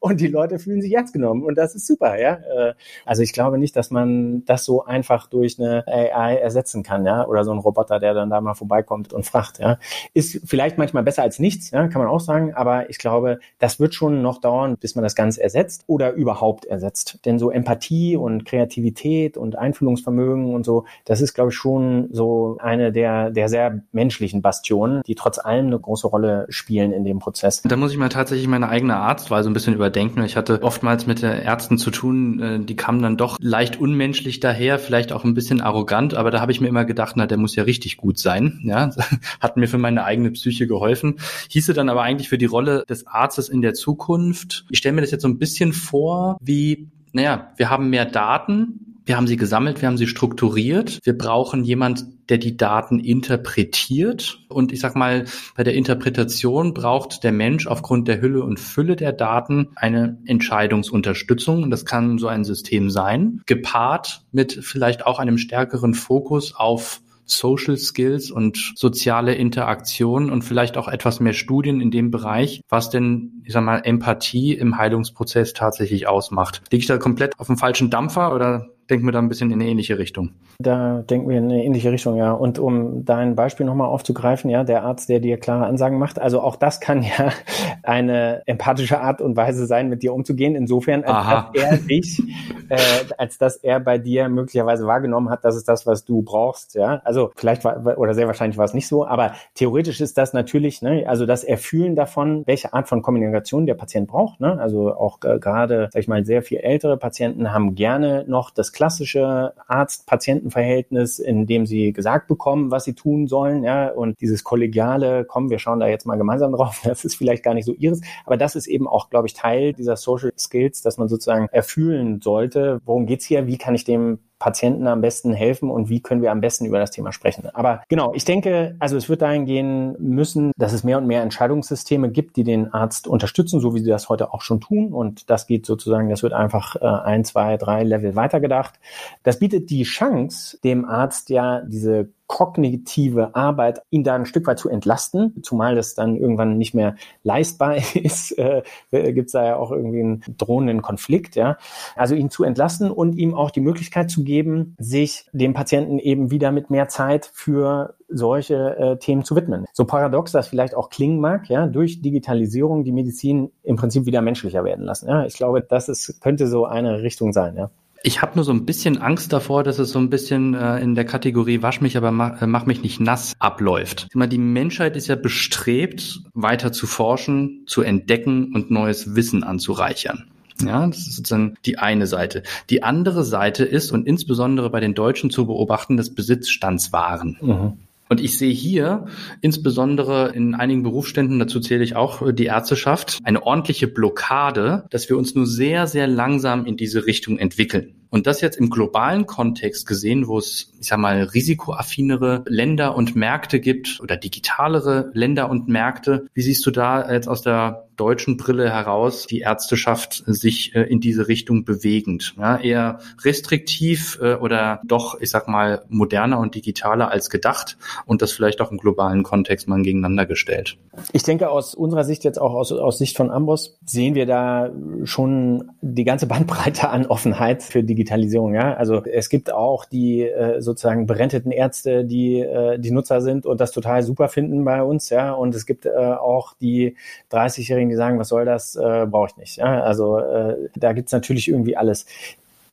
Und 0.00 0.20
die 0.20 0.26
Leute 0.26 0.58
fühlen 0.58 0.82
sich 0.82 0.92
ernst 0.92 1.12
genommen 1.12 1.44
und 1.44 1.56
das 1.56 1.74
ist 1.74 1.86
super, 1.86 2.18
ja. 2.18 2.34
Äh, 2.34 2.74
also 3.04 3.22
ich 3.22 3.32
glaube 3.32 3.58
nicht, 3.58 3.76
dass 3.76 3.90
man 3.90 4.44
das 4.44 4.64
so 4.64 4.84
einfach 4.84 5.28
durch 5.28 5.60
eine 5.60 5.84
AI 5.86 6.36
ersetzen 6.36 6.82
kann, 6.82 7.06
ja, 7.06 7.26
oder 7.26 7.44
so 7.44 7.52
ein 7.52 7.58
Roboter, 7.58 8.00
der 8.00 8.14
dann 8.14 8.30
da 8.30 8.40
mal 8.40 8.54
vorbeikommt 8.54 9.12
und 9.12 9.24
fragt, 9.24 9.58
ja. 9.58 9.78
Ist 10.12 10.40
vielleicht 10.44 10.78
manchmal 10.78 11.04
besser 11.04 11.22
als 11.22 11.38
nichts, 11.38 11.70
ja, 11.70 11.86
kann 11.88 12.02
man 12.02 12.10
auch 12.10 12.20
sagen, 12.20 12.54
aber 12.54 12.90
ich 12.90 12.98
glaube, 12.98 13.38
das 13.58 13.78
wird 13.78 13.94
schon 13.94 14.22
noch 14.22 14.40
dauern, 14.40 14.76
bis 14.78 14.96
man 14.96 15.04
das 15.04 15.14
Ganze 15.14 15.42
ersetzt 15.42 15.84
oder 15.86 16.12
überhaupt 16.12 16.64
ersetzt. 16.64 17.20
Denn 17.24 17.38
so 17.38 17.50
Empathie 17.50 18.16
und 18.16 18.44
Kreativität 18.44 19.36
und 19.36 19.56
Einfluss 19.56 19.83
Einfühlungsvermögen 19.84 20.54
und 20.54 20.64
so, 20.64 20.84
das 21.04 21.20
ist, 21.20 21.34
glaube 21.34 21.50
ich, 21.50 21.56
schon 21.56 22.08
so 22.10 22.56
eine 22.60 22.92
der, 22.92 23.30
der 23.30 23.48
sehr 23.48 23.82
menschlichen 23.92 24.42
Bastionen, 24.42 25.02
die 25.06 25.14
trotz 25.14 25.38
allem 25.38 25.66
eine 25.66 25.78
große 25.78 26.06
Rolle 26.06 26.46
spielen 26.48 26.92
in 26.92 27.04
dem 27.04 27.18
Prozess. 27.18 27.62
Da 27.62 27.76
muss 27.76 27.92
ich 27.92 27.98
mal 27.98 28.08
tatsächlich 28.08 28.48
meine 28.48 28.68
eigene 28.68 28.96
Arztwahl 28.96 29.44
so 29.44 29.50
ein 29.50 29.52
bisschen 29.52 29.74
überdenken. 29.74 30.22
Ich 30.24 30.36
hatte 30.36 30.62
oftmals 30.62 31.06
mit 31.06 31.22
Ärzten 31.22 31.78
zu 31.78 31.90
tun, 31.90 32.40
äh, 32.40 32.60
die 32.60 32.76
kamen 32.76 33.02
dann 33.02 33.16
doch 33.16 33.36
leicht 33.40 33.78
unmenschlich 33.78 34.40
daher, 34.40 34.78
vielleicht 34.78 35.12
auch 35.12 35.24
ein 35.24 35.34
bisschen 35.34 35.60
arrogant, 35.60 36.14
aber 36.14 36.30
da 36.30 36.40
habe 36.40 36.52
ich 36.52 36.60
mir 36.60 36.68
immer 36.68 36.84
gedacht, 36.84 37.14
na, 37.16 37.26
der 37.26 37.38
muss 37.38 37.56
ja 37.56 37.64
richtig 37.64 37.96
gut 37.96 38.18
sein. 38.18 38.60
Ja, 38.64 38.90
hat 39.40 39.56
mir 39.56 39.68
für 39.68 39.78
meine 39.78 40.04
eigene 40.04 40.30
Psyche 40.30 40.66
geholfen. 40.66 41.16
Hieße 41.50 41.74
dann 41.74 41.88
aber 41.88 42.02
eigentlich 42.02 42.28
für 42.28 42.38
die 42.38 42.44
Rolle 42.46 42.84
des 42.88 43.06
Arztes 43.06 43.48
in 43.48 43.62
der 43.62 43.74
Zukunft. 43.74 44.64
Ich 44.70 44.78
stelle 44.78 44.94
mir 44.94 45.00
das 45.02 45.10
jetzt 45.10 45.22
so 45.22 45.28
ein 45.28 45.38
bisschen 45.38 45.72
vor, 45.72 46.38
wie 46.40 46.88
naja, 47.14 47.52
wir 47.56 47.70
haben 47.70 47.90
mehr 47.90 48.06
Daten, 48.06 48.93
wir 49.06 49.16
haben 49.16 49.26
sie 49.26 49.36
gesammelt, 49.36 49.82
wir 49.82 49.88
haben 49.88 49.98
sie 49.98 50.06
strukturiert. 50.06 51.00
Wir 51.04 51.16
brauchen 51.16 51.62
jemand, 51.62 52.06
der 52.30 52.38
die 52.38 52.56
Daten 52.56 53.00
interpretiert. 53.00 54.38
Und 54.48 54.72
ich 54.72 54.80
sag 54.80 54.96
mal, 54.96 55.26
bei 55.56 55.62
der 55.62 55.74
Interpretation 55.74 56.72
braucht 56.72 57.22
der 57.22 57.32
Mensch 57.32 57.66
aufgrund 57.66 58.08
der 58.08 58.20
Hülle 58.20 58.42
und 58.42 58.58
Fülle 58.58 58.96
der 58.96 59.12
Daten 59.12 59.68
eine 59.76 60.18
Entscheidungsunterstützung. 60.24 61.62
Und 61.62 61.70
das 61.70 61.84
kann 61.84 62.18
so 62.18 62.28
ein 62.28 62.44
System 62.44 62.90
sein, 62.90 63.42
gepaart 63.46 64.22
mit 64.32 64.52
vielleicht 64.62 65.04
auch 65.04 65.18
einem 65.18 65.36
stärkeren 65.36 65.92
Fokus 65.92 66.54
auf 66.54 67.02
Social 67.26 67.76
Skills 67.76 68.30
und 68.30 68.74
soziale 68.76 69.34
Interaktion 69.34 70.30
und 70.30 70.42
vielleicht 70.42 70.76
auch 70.76 70.88
etwas 70.88 71.20
mehr 71.20 71.32
Studien 71.32 71.80
in 71.80 71.90
dem 71.90 72.10
Bereich, 72.10 72.60
was 72.68 72.90
denn, 72.90 73.42
ich 73.44 73.52
sag 73.52 73.64
mal, 73.64 73.78
Empathie 73.78 74.52
im 74.52 74.76
Heilungsprozess 74.76 75.54
tatsächlich 75.54 76.06
ausmacht. 76.06 76.62
Liege 76.70 76.82
ich 76.82 76.86
da 76.86 76.98
komplett 76.98 77.38
auf 77.38 77.46
dem 77.46 77.56
falschen 77.56 77.90
Dampfer 77.90 78.34
oder 78.34 78.73
denken 78.90 79.06
wir 79.06 79.12
da 79.12 79.18
ein 79.18 79.28
bisschen 79.28 79.50
in 79.50 79.60
eine 79.60 79.70
ähnliche 79.70 79.98
Richtung. 79.98 80.30
Da 80.58 81.02
denken 81.02 81.28
wir 81.28 81.38
in 81.38 81.44
eine 81.44 81.64
ähnliche 81.64 81.90
Richtung, 81.90 82.16
ja. 82.16 82.32
Und 82.32 82.58
um 82.58 83.04
dein 83.04 83.34
Beispiel 83.34 83.66
nochmal 83.66 83.88
aufzugreifen, 83.88 84.50
ja, 84.50 84.62
der 84.64 84.84
Arzt, 84.84 85.08
der 85.08 85.20
dir 85.20 85.38
klare 85.38 85.66
Ansagen 85.66 85.98
macht, 85.98 86.20
also 86.20 86.40
auch 86.40 86.56
das 86.56 86.80
kann 86.80 87.02
ja 87.02 87.30
eine 87.82 88.42
empathische 88.46 89.00
Art 89.00 89.20
und 89.20 89.36
Weise 89.36 89.66
sein, 89.66 89.88
mit 89.88 90.02
dir 90.02 90.12
umzugehen, 90.12 90.54
insofern, 90.54 91.02
als 91.02 91.12
Aha. 91.12 91.50
dass 91.54 91.62
er 91.62 91.76
dich, 91.78 92.22
äh, 92.68 92.78
als 93.18 93.38
dass 93.38 93.56
er 93.56 93.80
bei 93.80 93.98
dir 93.98 94.28
möglicherweise 94.28 94.86
wahrgenommen 94.86 95.30
hat, 95.30 95.44
das 95.44 95.56
ist 95.56 95.68
das, 95.68 95.86
was 95.86 96.04
du 96.04 96.22
brauchst, 96.22 96.74
ja. 96.74 97.00
Also 97.04 97.32
vielleicht 97.36 97.64
war, 97.64 97.98
oder 97.98 98.14
sehr 98.14 98.26
wahrscheinlich 98.26 98.58
war 98.58 98.64
es 98.64 98.74
nicht 98.74 98.88
so, 98.88 99.06
aber 99.06 99.32
theoretisch 99.54 100.00
ist 100.00 100.18
das 100.18 100.34
natürlich, 100.34 100.82
ne, 100.82 101.06
also 101.06 101.26
das 101.26 101.42
Erfühlen 101.42 101.96
davon, 101.96 102.46
welche 102.46 102.72
Art 102.74 102.88
von 102.88 103.02
Kommunikation 103.02 103.66
der 103.66 103.74
Patient 103.74 104.08
braucht, 104.08 104.40
ne. 104.40 104.58
Also 104.60 104.94
auch 104.94 105.18
äh, 105.24 105.38
gerade, 105.38 105.88
sag 105.92 106.00
ich 106.00 106.08
mal, 106.08 106.24
sehr 106.24 106.42
viel 106.42 106.58
ältere 106.58 106.96
Patienten 106.96 107.52
haben 107.52 107.74
gerne 107.74 108.24
noch 108.28 108.50
das 108.50 108.73
klassische 108.74 109.54
Arzt-Patienten-Verhältnis, 109.66 111.18
in 111.18 111.46
dem 111.46 111.64
sie 111.64 111.92
gesagt 111.92 112.28
bekommen, 112.28 112.70
was 112.70 112.84
sie 112.84 112.94
tun 112.94 113.26
sollen, 113.26 113.64
ja, 113.64 113.88
und 113.88 114.20
dieses 114.20 114.44
kollegiale, 114.44 115.24
komm, 115.24 115.48
wir 115.48 115.58
schauen 115.58 115.80
da 115.80 115.86
jetzt 115.86 116.06
mal 116.06 116.16
gemeinsam 116.16 116.52
drauf, 116.52 116.80
das 116.84 117.04
ist 117.04 117.14
vielleicht 117.14 117.42
gar 117.42 117.54
nicht 117.54 117.64
so 117.64 117.72
ihres, 117.72 118.02
aber 118.26 118.36
das 118.36 118.56
ist 118.56 118.66
eben 118.66 118.86
auch, 118.86 119.08
glaube 119.08 119.28
ich, 119.28 119.34
Teil 119.34 119.72
dieser 119.72 119.96
Social 119.96 120.32
Skills, 120.36 120.82
dass 120.82 120.98
man 120.98 121.08
sozusagen 121.08 121.48
erfüllen 121.52 122.20
sollte, 122.20 122.80
worum 122.84 123.06
geht's 123.06 123.24
hier, 123.24 123.46
wie 123.46 123.58
kann 123.58 123.74
ich 123.74 123.84
dem 123.84 124.18
Patienten 124.44 124.86
am 124.88 125.00
besten 125.00 125.32
helfen 125.32 125.70
und 125.70 125.88
wie 125.88 126.02
können 126.02 126.20
wir 126.20 126.30
am 126.30 126.42
besten 126.42 126.66
über 126.66 126.78
das 126.78 126.90
Thema 126.90 127.12
sprechen. 127.12 127.48
Aber 127.54 127.82
genau, 127.88 128.12
ich 128.12 128.26
denke, 128.26 128.76
also 128.78 128.94
es 128.94 129.08
wird 129.08 129.22
dahin 129.22 129.46
gehen 129.46 129.96
müssen, 129.98 130.52
dass 130.58 130.74
es 130.74 130.84
mehr 130.84 130.98
und 130.98 131.06
mehr 131.06 131.22
Entscheidungssysteme 131.22 132.10
gibt, 132.10 132.36
die 132.36 132.44
den 132.44 132.70
Arzt 132.74 133.08
unterstützen, 133.08 133.58
so 133.58 133.74
wie 133.74 133.80
sie 133.80 133.88
das 133.88 134.10
heute 134.10 134.34
auch 134.34 134.42
schon 134.42 134.60
tun. 134.60 134.92
Und 134.92 135.30
das 135.30 135.46
geht 135.46 135.64
sozusagen, 135.64 136.10
das 136.10 136.22
wird 136.22 136.34
einfach 136.34 136.76
äh, 136.76 136.84
ein, 136.84 137.24
zwei, 137.24 137.56
drei 137.56 137.84
Level 137.84 138.16
weitergedacht. 138.16 138.74
Das 139.22 139.38
bietet 139.38 139.70
die 139.70 139.84
Chance, 139.84 140.58
dem 140.62 140.84
Arzt 140.84 141.30
ja 141.30 141.62
diese 141.62 142.10
kognitive 142.26 143.34
Arbeit, 143.34 143.82
ihn 143.90 144.02
da 144.02 144.14
ein 144.14 144.26
Stück 144.26 144.46
weit 144.46 144.58
zu 144.58 144.68
entlasten, 144.68 145.42
zumal 145.42 145.74
das 145.74 145.94
dann 145.94 146.16
irgendwann 146.16 146.56
nicht 146.56 146.74
mehr 146.74 146.96
leistbar 147.22 147.76
ist, 147.94 148.38
äh, 148.38 148.62
gibt 148.90 149.26
es 149.26 149.32
da 149.32 149.44
ja 149.44 149.56
auch 149.56 149.70
irgendwie 149.70 150.00
einen 150.00 150.24
drohenden 150.38 150.82
Konflikt, 150.82 151.36
ja. 151.36 151.58
Also 151.96 152.14
ihn 152.14 152.30
zu 152.30 152.44
entlasten 152.44 152.90
und 152.90 153.16
ihm 153.16 153.34
auch 153.34 153.50
die 153.50 153.60
Möglichkeit 153.60 154.10
zu 154.10 154.24
geben, 154.24 154.74
sich 154.78 155.26
dem 155.32 155.52
Patienten 155.52 155.98
eben 155.98 156.30
wieder 156.30 156.50
mit 156.52 156.70
mehr 156.70 156.88
Zeit 156.88 157.30
für 157.32 157.94
solche 158.08 158.76
äh, 158.76 158.98
Themen 158.98 159.24
zu 159.24 159.36
widmen. 159.36 159.66
So 159.72 159.84
paradox 159.84 160.32
das 160.32 160.48
vielleicht 160.48 160.74
auch 160.74 160.88
klingen 160.88 161.20
mag, 161.20 161.48
ja, 161.48 161.66
durch 161.66 162.00
Digitalisierung 162.00 162.84
die 162.84 162.92
Medizin 162.92 163.50
im 163.62 163.76
Prinzip 163.76 164.06
wieder 164.06 164.22
menschlicher 164.22 164.64
werden 164.64 164.84
lassen. 164.84 165.08
Ja, 165.08 165.24
ich 165.26 165.34
glaube, 165.34 165.62
das 165.62 165.88
ist, 165.88 166.20
könnte 166.20 166.46
so 166.46 166.64
eine 166.64 167.02
Richtung 167.02 167.32
sein, 167.32 167.56
ja. 167.56 167.70
Ich 168.06 168.20
habe 168.20 168.32
nur 168.34 168.44
so 168.44 168.52
ein 168.52 168.66
bisschen 168.66 168.98
Angst 168.98 169.32
davor, 169.32 169.64
dass 169.64 169.78
es 169.78 169.90
so 169.90 169.98
ein 169.98 170.10
bisschen 170.10 170.52
äh, 170.52 170.78
in 170.78 170.94
der 170.94 171.06
Kategorie 171.06 171.62
wasch 171.62 171.80
mich, 171.80 171.96
aber 171.96 172.10
mach, 172.10 172.42
äh, 172.42 172.46
mach 172.46 172.66
mich 172.66 172.82
nicht 172.82 173.00
nass 173.00 173.32
abläuft. 173.38 174.08
Mal, 174.12 174.26
die 174.26 174.36
Menschheit 174.36 174.94
ist 174.94 175.06
ja 175.06 175.16
bestrebt, 175.16 176.20
weiter 176.34 176.70
zu 176.70 176.86
forschen, 176.86 177.64
zu 177.66 177.80
entdecken 177.80 178.54
und 178.54 178.70
neues 178.70 179.16
Wissen 179.16 179.42
anzureichern. 179.42 180.26
Ja, 180.62 180.86
das 180.86 180.98
ist 180.98 181.16
sozusagen 181.16 181.54
die 181.64 181.78
eine 181.78 182.06
Seite. 182.06 182.42
Die 182.68 182.82
andere 182.82 183.24
Seite 183.24 183.64
ist, 183.64 183.90
und 183.90 184.06
insbesondere 184.06 184.68
bei 184.68 184.80
den 184.80 184.92
Deutschen 184.92 185.30
zu 185.30 185.46
beobachten, 185.46 185.96
das 185.96 186.14
Besitzstandswaren. 186.14 187.38
Mhm. 187.40 187.72
Und 188.08 188.20
ich 188.20 188.38
sehe 188.38 188.52
hier 188.52 189.06
insbesondere 189.40 190.32
in 190.34 190.54
einigen 190.54 190.82
Berufsständen, 190.82 191.38
dazu 191.38 191.60
zähle 191.60 191.84
ich 191.84 191.96
auch 191.96 192.32
die 192.32 192.46
Ärzteschaft, 192.46 193.18
eine 193.24 193.42
ordentliche 193.42 193.88
Blockade, 193.88 194.86
dass 194.90 195.08
wir 195.08 195.16
uns 195.16 195.34
nur 195.34 195.46
sehr, 195.46 195.86
sehr 195.86 196.06
langsam 196.06 196.66
in 196.66 196.76
diese 196.76 197.06
Richtung 197.06 197.38
entwickeln. 197.38 197.94
Und 198.10 198.28
das 198.28 198.40
jetzt 198.40 198.58
im 198.58 198.70
globalen 198.70 199.26
Kontext 199.26 199.86
gesehen, 199.86 200.28
wo 200.28 200.38
es, 200.38 200.72
ich 200.78 200.86
sag 200.86 200.98
mal, 200.98 201.24
risikoaffinere 201.24 202.44
Länder 202.46 202.94
und 202.94 203.16
Märkte 203.16 203.58
gibt 203.58 203.98
oder 204.00 204.16
digitalere 204.16 205.10
Länder 205.14 205.50
und 205.50 205.66
Märkte. 205.66 206.28
Wie 206.32 206.42
siehst 206.42 206.64
du 206.64 206.70
da 206.70 207.10
jetzt 207.12 207.26
aus 207.26 207.42
der 207.42 207.88
deutschen 207.96 208.36
Brille 208.36 208.70
heraus 208.70 209.26
die 209.26 209.40
Ärzteschaft 209.40 210.22
sich 210.26 210.74
äh, 210.74 210.82
in 210.82 211.00
diese 211.00 211.28
Richtung 211.28 211.64
bewegend? 211.64 212.34
Ja, 212.38 212.56
eher 212.56 212.98
restriktiv 213.22 214.18
äh, 214.20 214.34
oder 214.34 214.80
doch, 214.84 215.20
ich 215.20 215.30
sag 215.30 215.48
mal, 215.48 215.84
moderner 215.88 216.38
und 216.38 216.54
digitaler 216.54 217.10
als 217.10 217.30
gedacht 217.30 217.76
und 218.06 218.22
das 218.22 218.32
vielleicht 218.32 218.60
auch 218.60 218.70
im 218.70 218.78
globalen 218.78 219.22
Kontext 219.22 219.68
mal 219.68 219.82
gegeneinander 219.82 220.26
gestellt? 220.26 220.76
Ich 221.12 221.22
denke, 221.22 221.50
aus 221.50 221.74
unserer 221.74 222.04
Sicht 222.04 222.24
jetzt 222.24 222.40
auch 222.40 222.54
aus, 222.54 222.72
aus 222.72 222.98
Sicht 222.98 223.16
von 223.16 223.30
Amboss 223.30 223.78
sehen 223.84 224.14
wir 224.14 224.26
da 224.26 224.70
schon 225.04 225.70
die 225.80 226.04
ganze 226.04 226.26
Bandbreite 226.26 226.88
an 226.88 227.06
Offenheit 227.06 227.62
für 227.62 227.82
Digitalisierung. 227.82 228.54
Ja, 228.54 228.74
also 228.74 229.02
es 229.04 229.28
gibt 229.28 229.52
auch 229.52 229.84
die 229.84 230.22
äh, 230.22 230.60
sozusagen 230.60 231.06
berenteten 231.06 231.50
Ärzte, 231.50 232.04
die 232.04 232.44
die 232.78 232.90
Nutzer 232.90 233.20
sind 233.20 233.46
und 233.46 233.60
das 233.60 233.72
total 233.72 234.02
super 234.02 234.28
finden 234.28 234.64
bei 234.64 234.82
uns. 234.82 235.10
Ja, 235.10 235.32
und 235.32 235.54
es 235.54 235.66
gibt 235.66 235.88
auch 235.88 236.54
die 236.60 236.96
30-Jährigen, 237.30 237.83
die 237.88 237.96
sagen, 237.96 238.18
was 238.18 238.28
soll 238.28 238.44
das, 238.44 238.76
äh, 238.76 239.06
brauche 239.06 239.28
ich 239.30 239.36
nicht. 239.36 239.56
Ja, 239.56 239.82
also 239.82 240.18
äh, 240.18 240.68
da 240.74 240.92
gibt's 240.92 241.12
natürlich 241.12 241.48
irgendwie 241.48 241.76
alles. 241.76 242.06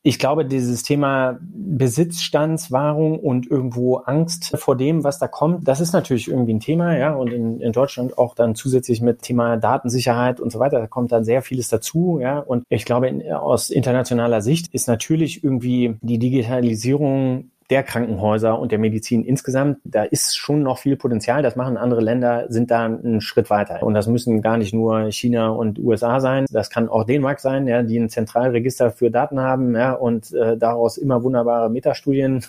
Ich 0.04 0.17
glaube, 0.17 0.45
dieses 0.45 0.82
Thema 0.82 1.38
Besitzstandswahrung 1.41 3.19
und 3.19 3.45
irgendwo 3.45 3.97
Angst 3.97 4.58
vor 4.58 4.76
dem, 4.76 5.04
was 5.04 5.19
da 5.19 5.28
kommt, 5.28 5.67
das 5.67 5.80
ist 5.80 5.93
natürlich 5.93 6.28
irgendwie 6.28 6.56
ein 6.56 6.60
Thema, 6.60 6.97
ja, 6.97 7.13
und 7.13 7.32
in, 7.32 7.62
in 7.62 7.71
Deutschland 7.71 8.17
auch 8.17 8.34
dann 8.34 8.56
zusätzlich 8.56 9.00
mit 9.02 9.21
Thema 9.21 9.58
Datensicherheit 9.58 10.39
und 10.39 10.52
so 10.52 10.58
weiter, 10.58 10.80
da 10.80 10.88
kommt 10.88 11.12
dann 11.12 11.24
sehr 11.24 11.43
vieles 11.43 11.69
dazu, 11.69 12.17
ja, 12.19 12.39
und 12.39 12.63
ich 12.67 12.86
glaube, 12.86 13.10
in, 13.10 13.32
aus 13.32 13.69
internationaler 13.69 14.41
Sicht 14.41 14.74
ist 14.74 14.88
natürlich 14.88 15.43
irgendwie 15.43 15.95
die 16.02 16.17
Digitalisierung 16.17 17.51
der 17.72 17.84
Krankenhäuser 17.84 18.60
und 18.60 18.72
der 18.74 18.80
Medizin 18.80 19.24
insgesamt, 19.24 19.80
da 19.86 20.04
ist 20.04 20.38
schon 20.38 20.62
noch 20.62 20.78
viel 20.78 20.98
Potenzial. 20.98 21.42
Das 21.42 21.56
machen 21.56 21.78
andere 21.78 22.02
Länder, 22.02 22.46
sind 22.50 22.70
da 22.70 22.84
einen 22.84 23.22
Schritt 23.22 23.50
weiter. 23.50 23.82
Und 23.82 23.94
das 23.94 24.08
müssen 24.08 24.42
gar 24.42 24.58
nicht 24.58 24.74
nur 24.74 25.10
China 25.12 25.50
und 25.50 25.80
USA 25.80 26.20
sein. 26.20 26.46
Das 26.52 26.70
kann 26.70 26.90
auch 26.90 27.06
Dänemark 27.06 27.40
sein, 27.40 27.68
ja, 27.68 27.82
die 27.82 27.98
ein 27.98 28.10
Zentralregister 28.10 28.92
für 28.92 29.10
Daten 29.10 29.40
haben, 29.40 29.74
ja, 29.74 29.94
und 29.94 30.34
äh, 30.34 30.58
daraus 30.58 30.98
immer 30.98 31.24
wunderbare 31.24 31.70
Metastudien 31.70 32.44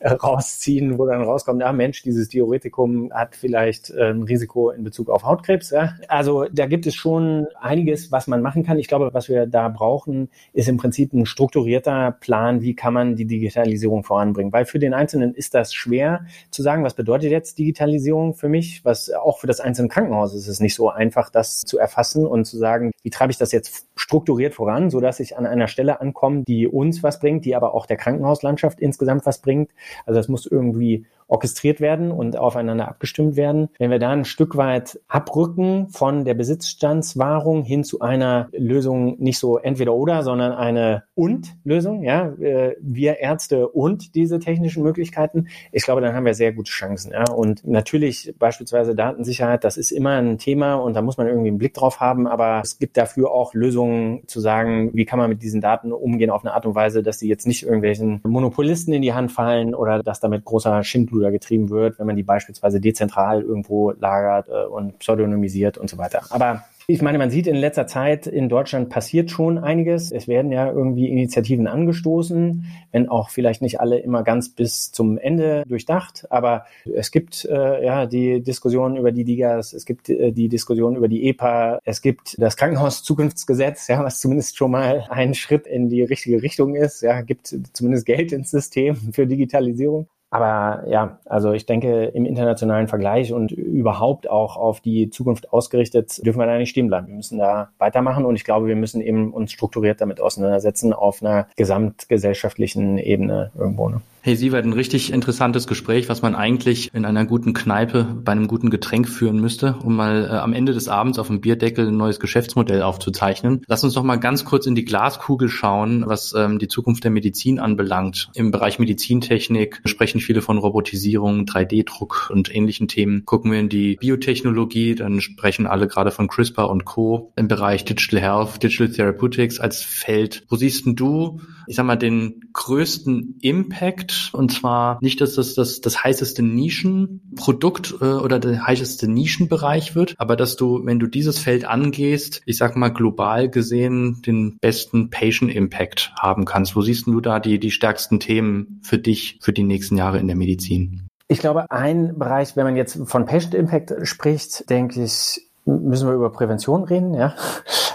rausziehen, 0.22 0.98
wo 0.98 1.06
dann 1.06 1.22
rauskommt, 1.22 1.62
ah 1.62 1.72
Mensch, 1.72 2.02
dieses 2.02 2.28
Diuretikum 2.28 3.12
hat 3.12 3.36
vielleicht 3.36 3.90
äh, 3.90 4.10
ein 4.10 4.22
Risiko 4.22 4.70
in 4.70 4.84
Bezug 4.84 5.10
auf 5.10 5.24
Hautkrebs. 5.24 5.70
Ja? 5.70 5.94
Also 6.08 6.46
da 6.52 6.66
gibt 6.66 6.86
es 6.86 6.94
schon 6.94 7.46
einiges, 7.60 8.12
was 8.12 8.26
man 8.26 8.42
machen 8.42 8.64
kann. 8.64 8.78
Ich 8.78 8.88
glaube, 8.88 9.10
was 9.12 9.28
wir 9.28 9.46
da 9.46 9.68
brauchen, 9.68 10.28
ist 10.52 10.68
im 10.68 10.76
Prinzip 10.76 11.12
ein 11.12 11.26
strukturierter 11.26 12.16
Plan, 12.20 12.60
wie 12.60 12.74
kann 12.74 12.94
man 12.94 13.16
die 13.16 13.26
Digitalisierung 13.26 14.04
voranbringen. 14.04 14.52
Weil 14.52 14.64
für 14.64 14.78
den 14.78 14.94
Einzelnen 14.94 15.34
ist 15.34 15.54
das 15.54 15.74
schwer 15.74 16.26
zu 16.50 16.62
sagen, 16.62 16.84
was 16.84 16.94
bedeutet 16.94 17.30
jetzt 17.30 17.58
Digitalisierung 17.58 18.34
für 18.34 18.48
mich, 18.48 18.84
was 18.84 19.10
auch 19.12 19.38
für 19.38 19.46
das 19.46 19.60
einzelne 19.60 19.88
Krankenhaus 19.88 20.34
ist 20.34 20.48
es 20.48 20.60
nicht 20.60 20.74
so 20.74 20.90
einfach, 20.90 21.30
das 21.30 21.60
zu 21.60 21.78
erfassen 21.78 22.26
und 22.26 22.44
zu 22.44 22.56
sagen, 22.58 22.92
wie 23.02 23.10
treibe 23.10 23.30
ich 23.30 23.38
das 23.38 23.52
jetzt 23.52 23.86
strukturiert 23.96 24.54
voran, 24.54 24.90
so 24.90 25.00
dass 25.00 25.20
ich 25.20 25.36
an 25.36 25.46
einer 25.46 25.68
Stelle 25.68 26.00
ankomme, 26.00 26.44
die 26.46 26.66
uns 26.66 27.02
was 27.02 27.18
bringt, 27.20 27.44
die 27.44 27.56
aber 27.56 27.74
auch 27.74 27.86
der 27.86 27.96
Krankenhauslandschaft 27.96 28.80
insgesamt 28.80 29.26
was 29.26 29.40
bringt. 29.40 29.70
Also 30.04 30.18
das 30.18 30.28
muss 30.28 30.46
irgendwie 30.46 31.06
orchestriert 31.28 31.80
werden 31.80 32.10
und 32.10 32.36
aufeinander 32.36 32.88
abgestimmt 32.88 33.36
werden. 33.36 33.68
Wenn 33.78 33.90
wir 33.90 33.98
da 33.98 34.10
ein 34.10 34.24
Stück 34.24 34.56
weit 34.56 35.00
abrücken 35.08 35.88
von 35.88 36.24
der 36.24 36.34
Besitzstandswahrung 36.34 37.64
hin 37.64 37.84
zu 37.84 38.00
einer 38.00 38.48
Lösung 38.52 39.16
nicht 39.18 39.38
so 39.38 39.58
entweder 39.58 39.94
oder, 39.94 40.22
sondern 40.22 40.52
eine 40.52 41.04
und 41.14 41.56
Lösung, 41.64 42.02
ja, 42.02 42.28
äh, 42.40 42.76
wir 42.80 43.18
Ärzte 43.18 43.68
und 43.68 44.14
diese 44.14 44.38
technischen 44.38 44.82
Möglichkeiten, 44.82 45.48
ich 45.72 45.82
glaube, 45.82 46.00
dann 46.00 46.14
haben 46.14 46.26
wir 46.26 46.34
sehr 46.34 46.52
gute 46.52 46.70
Chancen. 46.70 47.12
Ja. 47.12 47.24
Und 47.30 47.66
natürlich 47.66 48.34
beispielsweise 48.38 48.94
Datensicherheit, 48.94 49.64
das 49.64 49.76
ist 49.76 49.90
immer 49.90 50.10
ein 50.10 50.38
Thema 50.38 50.74
und 50.74 50.94
da 50.94 51.02
muss 51.02 51.16
man 51.16 51.26
irgendwie 51.26 51.48
einen 51.48 51.58
Blick 51.58 51.74
drauf 51.74 52.00
haben, 52.00 52.26
aber 52.26 52.60
es 52.62 52.78
gibt 52.78 52.96
dafür 52.96 53.32
auch 53.32 53.54
Lösungen 53.54 54.26
zu 54.28 54.40
sagen, 54.40 54.90
wie 54.94 55.04
kann 55.04 55.18
man 55.18 55.30
mit 55.30 55.42
diesen 55.42 55.60
Daten 55.60 55.92
umgehen 55.92 56.30
auf 56.30 56.44
eine 56.44 56.54
Art 56.54 56.66
und 56.66 56.74
Weise, 56.74 57.02
dass 57.02 57.18
die 57.18 57.28
jetzt 57.28 57.46
nicht 57.46 57.64
irgendwelchen 57.64 58.20
Monopolisten 58.24 58.92
in 58.92 59.02
die 59.02 59.14
Hand 59.14 59.32
fallen 59.32 59.74
oder 59.74 60.02
dass 60.02 60.20
damit 60.20 60.44
großer 60.44 60.84
Schindluder 60.84 61.15
Schindluder 61.16 61.30
getrieben 61.30 61.70
wird, 61.70 61.98
wenn 61.98 62.06
man 62.06 62.16
die 62.16 62.22
beispielsweise 62.22 62.80
dezentral 62.80 63.42
irgendwo 63.42 63.92
lagert 63.92 64.48
äh, 64.48 64.66
und 64.66 64.98
pseudonymisiert 64.98 65.78
und 65.78 65.88
so 65.88 65.98
weiter. 65.98 66.22
Aber 66.30 66.64
ich 66.88 67.02
meine, 67.02 67.18
man 67.18 67.30
sieht 67.30 67.48
in 67.48 67.56
letzter 67.56 67.88
Zeit 67.88 68.28
in 68.28 68.48
Deutschland 68.48 68.90
passiert 68.90 69.32
schon 69.32 69.58
einiges. 69.58 70.12
Es 70.12 70.28
werden 70.28 70.52
ja 70.52 70.70
irgendwie 70.70 71.08
Initiativen 71.08 71.66
angestoßen, 71.66 72.64
wenn 72.92 73.08
auch 73.08 73.30
vielleicht 73.30 73.60
nicht 73.60 73.80
alle 73.80 73.98
immer 73.98 74.22
ganz 74.22 74.50
bis 74.50 74.92
zum 74.92 75.18
Ende 75.18 75.64
durchdacht. 75.66 76.26
Aber 76.30 76.64
es 76.84 77.10
gibt 77.10 77.44
äh, 77.44 77.84
ja 77.84 78.06
die 78.06 78.40
Diskussion 78.40 78.96
über 78.96 79.10
die 79.10 79.24
Digas, 79.24 79.72
es 79.72 79.84
gibt 79.84 80.08
äh, 80.08 80.30
die 80.30 80.48
Diskussion 80.48 80.94
über 80.94 81.08
die 81.08 81.28
EPA, 81.28 81.80
es 81.82 82.02
gibt 82.02 82.40
das 82.40 82.56
Krankenhauszukunftsgesetz, 82.56 83.88
ja, 83.88 84.04
was 84.04 84.20
zumindest 84.20 84.56
schon 84.56 84.70
mal 84.70 85.06
ein 85.10 85.34
Schritt 85.34 85.66
in 85.66 85.88
die 85.88 86.02
richtige 86.02 86.40
Richtung 86.40 86.76
ist. 86.76 87.00
Ja, 87.00 87.20
gibt 87.22 87.52
zumindest 87.72 88.06
Geld 88.06 88.30
ins 88.30 88.52
System 88.52 88.94
für 89.12 89.26
Digitalisierung. 89.26 90.06
Aber 90.30 90.84
ja, 90.88 91.18
also 91.24 91.52
ich 91.52 91.66
denke, 91.66 92.06
im 92.06 92.26
internationalen 92.26 92.88
Vergleich 92.88 93.32
und 93.32 93.52
überhaupt 93.52 94.28
auch 94.28 94.56
auf 94.56 94.80
die 94.80 95.08
Zukunft 95.10 95.52
ausgerichtet, 95.52 96.24
dürfen 96.24 96.40
wir 96.40 96.46
da 96.46 96.58
nicht 96.58 96.70
stehen 96.70 96.88
bleiben. 96.88 97.06
Wir 97.06 97.14
müssen 97.14 97.38
da 97.38 97.70
weitermachen 97.78 98.24
und 98.24 98.34
ich 98.34 98.44
glaube, 98.44 98.66
wir 98.66 98.76
müssen 98.76 99.00
eben 99.00 99.32
uns 99.32 99.52
strukturiert 99.52 100.00
damit 100.00 100.20
auseinandersetzen 100.20 100.92
auf 100.92 101.22
einer 101.22 101.46
gesamtgesellschaftlichen 101.56 102.98
Ebene 102.98 103.52
irgendwo. 103.56 103.88
Ne? 103.88 104.00
Hey 104.26 104.34
Sievert, 104.34 104.64
ein 104.64 104.72
richtig 104.72 105.12
interessantes 105.12 105.68
Gespräch, 105.68 106.08
was 106.08 106.20
man 106.20 106.34
eigentlich 106.34 106.92
in 106.92 107.04
einer 107.04 107.24
guten 107.24 107.52
Kneipe 107.52 108.02
bei 108.24 108.32
einem 108.32 108.48
guten 108.48 108.70
Getränk 108.70 109.08
führen 109.08 109.38
müsste, 109.38 109.76
um 109.84 109.94
mal 109.94 110.24
äh, 110.24 110.34
am 110.38 110.52
Ende 110.52 110.72
des 110.72 110.88
Abends 110.88 111.20
auf 111.20 111.28
dem 111.28 111.40
Bierdeckel 111.40 111.86
ein 111.86 111.96
neues 111.96 112.18
Geschäftsmodell 112.18 112.82
aufzuzeichnen. 112.82 113.62
Lass 113.68 113.84
uns 113.84 113.94
doch 113.94 114.02
mal 114.02 114.16
ganz 114.16 114.44
kurz 114.44 114.66
in 114.66 114.74
die 114.74 114.84
Glaskugel 114.84 115.48
schauen, 115.48 116.02
was 116.08 116.34
ähm, 116.36 116.58
die 116.58 116.66
Zukunft 116.66 117.04
der 117.04 117.12
Medizin 117.12 117.60
anbelangt. 117.60 118.28
Im 118.34 118.50
Bereich 118.50 118.80
Medizintechnik 118.80 119.80
sprechen 119.84 120.20
viele 120.20 120.42
von 120.42 120.58
Robotisierung, 120.58 121.44
3D-Druck 121.44 122.28
und 122.32 122.52
ähnlichen 122.52 122.88
Themen. 122.88 123.24
Gucken 123.26 123.52
wir 123.52 123.60
in 123.60 123.68
die 123.68 123.94
Biotechnologie, 123.94 124.96
dann 124.96 125.20
sprechen 125.20 125.68
alle 125.68 125.86
gerade 125.86 126.10
von 126.10 126.26
CRISPR 126.26 126.68
und 126.68 126.84
Co. 126.84 127.32
Im 127.36 127.46
Bereich 127.46 127.84
Digital 127.84 128.20
Health, 128.20 128.60
Digital 128.60 128.88
Therapeutics 128.88 129.60
als 129.60 129.84
Feld. 129.84 130.42
Wo 130.48 130.56
siehst 130.56 130.84
denn 130.84 130.96
du, 130.96 131.38
ich 131.68 131.76
sag 131.76 131.86
mal, 131.86 131.94
den 131.94 132.40
größten 132.52 133.38
Impact 133.40 134.15
und 134.32 134.52
zwar 134.52 134.98
nicht, 135.00 135.20
dass 135.20 135.34
das 135.34 135.54
das, 135.54 135.80
das 135.80 136.02
heißeste 136.02 136.42
Nischenprodukt 136.42 137.94
äh, 138.00 138.04
oder 138.04 138.38
der 138.38 138.66
heißeste 138.66 139.08
Nischenbereich 139.08 139.94
wird, 139.94 140.14
aber 140.18 140.36
dass 140.36 140.56
du, 140.56 140.84
wenn 140.84 140.98
du 140.98 141.06
dieses 141.06 141.38
Feld 141.38 141.64
angehst, 141.64 142.42
ich 142.46 142.56
sag 142.56 142.76
mal 142.76 142.88
global 142.88 143.48
gesehen, 143.48 144.22
den 144.24 144.58
besten 144.60 145.10
Patient 145.10 145.54
Impact 145.54 146.12
haben 146.18 146.44
kannst. 146.44 146.76
Wo 146.76 146.82
siehst 146.82 147.06
du 147.06 147.20
da 147.20 147.40
die, 147.40 147.58
die 147.58 147.70
stärksten 147.70 148.20
Themen 148.20 148.80
für 148.82 148.98
dich 148.98 149.38
für 149.40 149.52
die 149.52 149.64
nächsten 149.64 149.96
Jahre 149.96 150.18
in 150.18 150.26
der 150.26 150.36
Medizin? 150.36 151.08
Ich 151.28 151.40
glaube, 151.40 151.70
ein 151.70 152.18
Bereich, 152.18 152.56
wenn 152.56 152.64
man 152.64 152.76
jetzt 152.76 153.00
von 153.06 153.26
Patient 153.26 153.54
Impact 153.54 153.94
spricht, 154.06 154.70
denke 154.70 155.02
ich, 155.02 155.40
müssen 155.66 156.08
wir 156.08 156.14
über 156.14 156.30
Prävention 156.30 156.84
reden, 156.84 157.14
ja. 157.14 157.34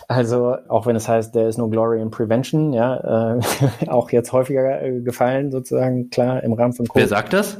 Also 0.07 0.57
auch 0.67 0.87
wenn 0.87 0.97
es 0.97 1.07
heißt, 1.07 1.31
there 1.31 1.47
is 1.47 1.57
no 1.57 1.69
glory 1.69 2.01
in 2.01 2.11
prevention, 2.11 2.73
ja, 2.73 3.37
äh, 3.37 3.39
auch 3.87 4.11
jetzt 4.11 4.33
häufiger 4.33 4.81
äh, 4.81 4.99
gefallen 4.99 5.51
sozusagen, 5.51 6.09
klar, 6.09 6.43
im 6.43 6.51
Rahmen 6.51 6.73
von 6.73 6.85
Covid. 6.85 7.03
Wer 7.03 7.07
sagt 7.07 7.31
das? 7.31 7.57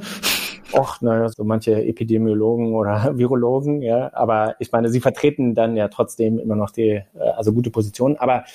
Och, 0.74 1.02
naja, 1.02 1.30
so 1.30 1.44
manche 1.44 1.84
Epidemiologen 1.84 2.74
oder 2.74 3.12
Virologen, 3.18 3.82
ja, 3.82 4.12
aber 4.14 4.56
ich 4.60 4.72
meine, 4.72 4.90
sie 4.90 5.02
vertreten 5.02 5.56
dann 5.56 5.76
ja 5.76 5.88
trotzdem 5.88 6.40
immer 6.40 6.56
noch 6.56 6.72
die, 6.72 6.90
äh, 6.90 7.04
also 7.36 7.54
gute 7.54 7.72
Positionen. 7.72 8.18
Aber 8.18 8.46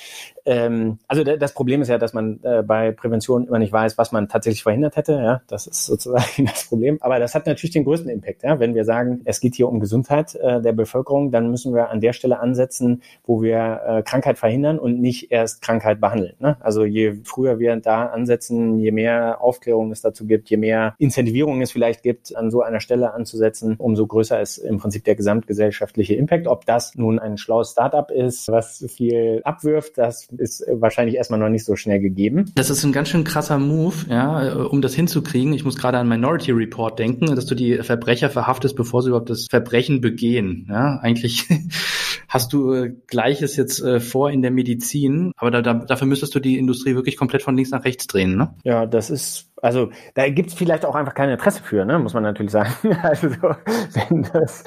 ähm, 0.46 0.98
also 1.08 1.24
das 1.24 1.52
Problem 1.52 1.82
ist 1.82 1.88
ja, 1.88 1.98
dass 1.98 2.12
man 2.12 2.38
äh, 2.44 2.62
bei 2.62 2.92
Prävention 2.92 3.48
immer 3.48 3.58
nicht 3.58 3.72
weiß, 3.72 3.98
was 3.98 4.12
man 4.12 4.28
tatsächlich 4.28 4.62
verhindert 4.62 4.96
hätte. 4.96 5.12
Ja, 5.14 5.42
das 5.48 5.66
ist 5.66 5.86
sozusagen 5.86 6.46
das 6.46 6.68
Problem. 6.68 6.98
Aber 7.00 7.18
das 7.18 7.34
hat 7.34 7.46
natürlich 7.46 7.72
den 7.72 7.84
größten 7.84 8.08
Impact. 8.08 8.44
Ja, 8.44 8.60
wenn 8.60 8.74
wir 8.74 8.84
sagen, 8.84 9.22
es 9.24 9.40
geht 9.40 9.56
hier 9.56 9.68
um 9.68 9.80
Gesundheit 9.80 10.36
äh, 10.36 10.62
der 10.62 10.72
Bevölkerung, 10.72 11.32
dann 11.32 11.50
müssen 11.50 11.74
wir 11.74 11.90
an 11.90 12.00
der 12.00 12.12
Stelle 12.12 12.38
ansetzen, 12.38 13.02
wo 13.24 13.42
wir 13.42 13.80
äh, 13.86 14.02
Krankheit 14.02 14.38
verhindern 14.38 14.78
und 14.78 15.00
nicht 15.00 15.32
erst 15.32 15.62
Krankheit 15.62 16.00
behandeln. 16.00 16.34
Ne? 16.38 16.56
Also 16.60 16.84
je 16.84 17.16
früher 17.24 17.58
wir 17.58 17.74
da 17.76 18.06
ansetzen, 18.06 18.78
je 18.78 18.92
mehr 18.92 19.40
Aufklärung 19.40 19.90
es 19.90 20.00
dazu 20.00 20.26
gibt, 20.26 20.48
je 20.48 20.56
mehr 20.56 20.94
Incentivierung 20.98 21.60
es 21.60 21.72
vielleicht 21.72 22.04
gibt, 22.06 22.36
an 22.36 22.52
so 22.52 22.62
einer 22.62 22.78
Stelle 22.78 23.12
anzusetzen, 23.14 23.74
umso 23.78 24.06
größer 24.06 24.40
ist 24.40 24.58
im 24.58 24.78
Prinzip 24.78 25.02
der 25.02 25.16
gesamtgesellschaftliche 25.16 26.14
Impact. 26.14 26.46
Ob 26.46 26.64
das 26.64 26.94
nun 26.94 27.18
ein 27.18 27.36
schlaues 27.36 27.72
Startup 27.72 28.08
ist, 28.12 28.46
was 28.46 28.84
viel 28.88 29.40
abwirft, 29.42 29.98
das 29.98 30.28
ist 30.38 30.64
wahrscheinlich 30.70 31.16
erstmal 31.16 31.40
noch 31.40 31.48
nicht 31.48 31.64
so 31.64 31.74
schnell 31.74 31.98
gegeben. 31.98 32.52
Das 32.54 32.70
ist 32.70 32.84
ein 32.84 32.92
ganz 32.92 33.08
schön 33.08 33.24
krasser 33.24 33.58
Move, 33.58 33.96
ja, 34.08 34.54
um 34.66 34.82
das 34.82 34.94
hinzukriegen. 34.94 35.52
Ich 35.52 35.64
muss 35.64 35.76
gerade 35.76 35.98
an 35.98 36.08
Minority 36.08 36.52
Report 36.52 36.96
denken, 36.96 37.34
dass 37.34 37.46
du 37.46 37.56
die 37.56 37.78
Verbrecher 37.78 38.30
verhaftest, 38.30 38.76
bevor 38.76 39.02
sie 39.02 39.08
überhaupt 39.08 39.30
das 39.30 39.46
Verbrechen 39.50 40.00
begehen. 40.00 40.68
Ja, 40.70 41.00
eigentlich 41.02 41.48
hast 42.28 42.52
du 42.52 42.72
äh, 42.72 42.94
Gleiches 43.06 43.56
jetzt 43.56 43.80
äh, 43.80 44.00
vor 44.00 44.30
in 44.30 44.42
der 44.42 44.50
Medizin, 44.50 45.32
aber 45.36 45.50
da, 45.50 45.62
da, 45.62 45.74
dafür 45.74 46.06
müsstest 46.06 46.34
du 46.34 46.40
die 46.40 46.58
Industrie 46.58 46.94
wirklich 46.94 47.16
komplett 47.16 47.42
von 47.42 47.56
links 47.56 47.70
nach 47.70 47.84
rechts 47.84 48.06
drehen, 48.06 48.36
ne? 48.36 48.54
Ja, 48.64 48.86
das 48.86 49.10
ist 49.10 49.50
also 49.62 49.90
da 50.14 50.28
gibt 50.28 50.50
es 50.50 50.54
vielleicht 50.54 50.84
auch 50.84 50.94
einfach 50.94 51.14
kein 51.14 51.30
Interesse 51.30 51.62
für, 51.62 51.84
ne? 51.84 51.98
muss 51.98 52.14
man 52.14 52.22
natürlich 52.22 52.52
sagen. 52.52 52.72
Also 53.02 53.30
wenn 53.30 54.22
das, 54.32 54.64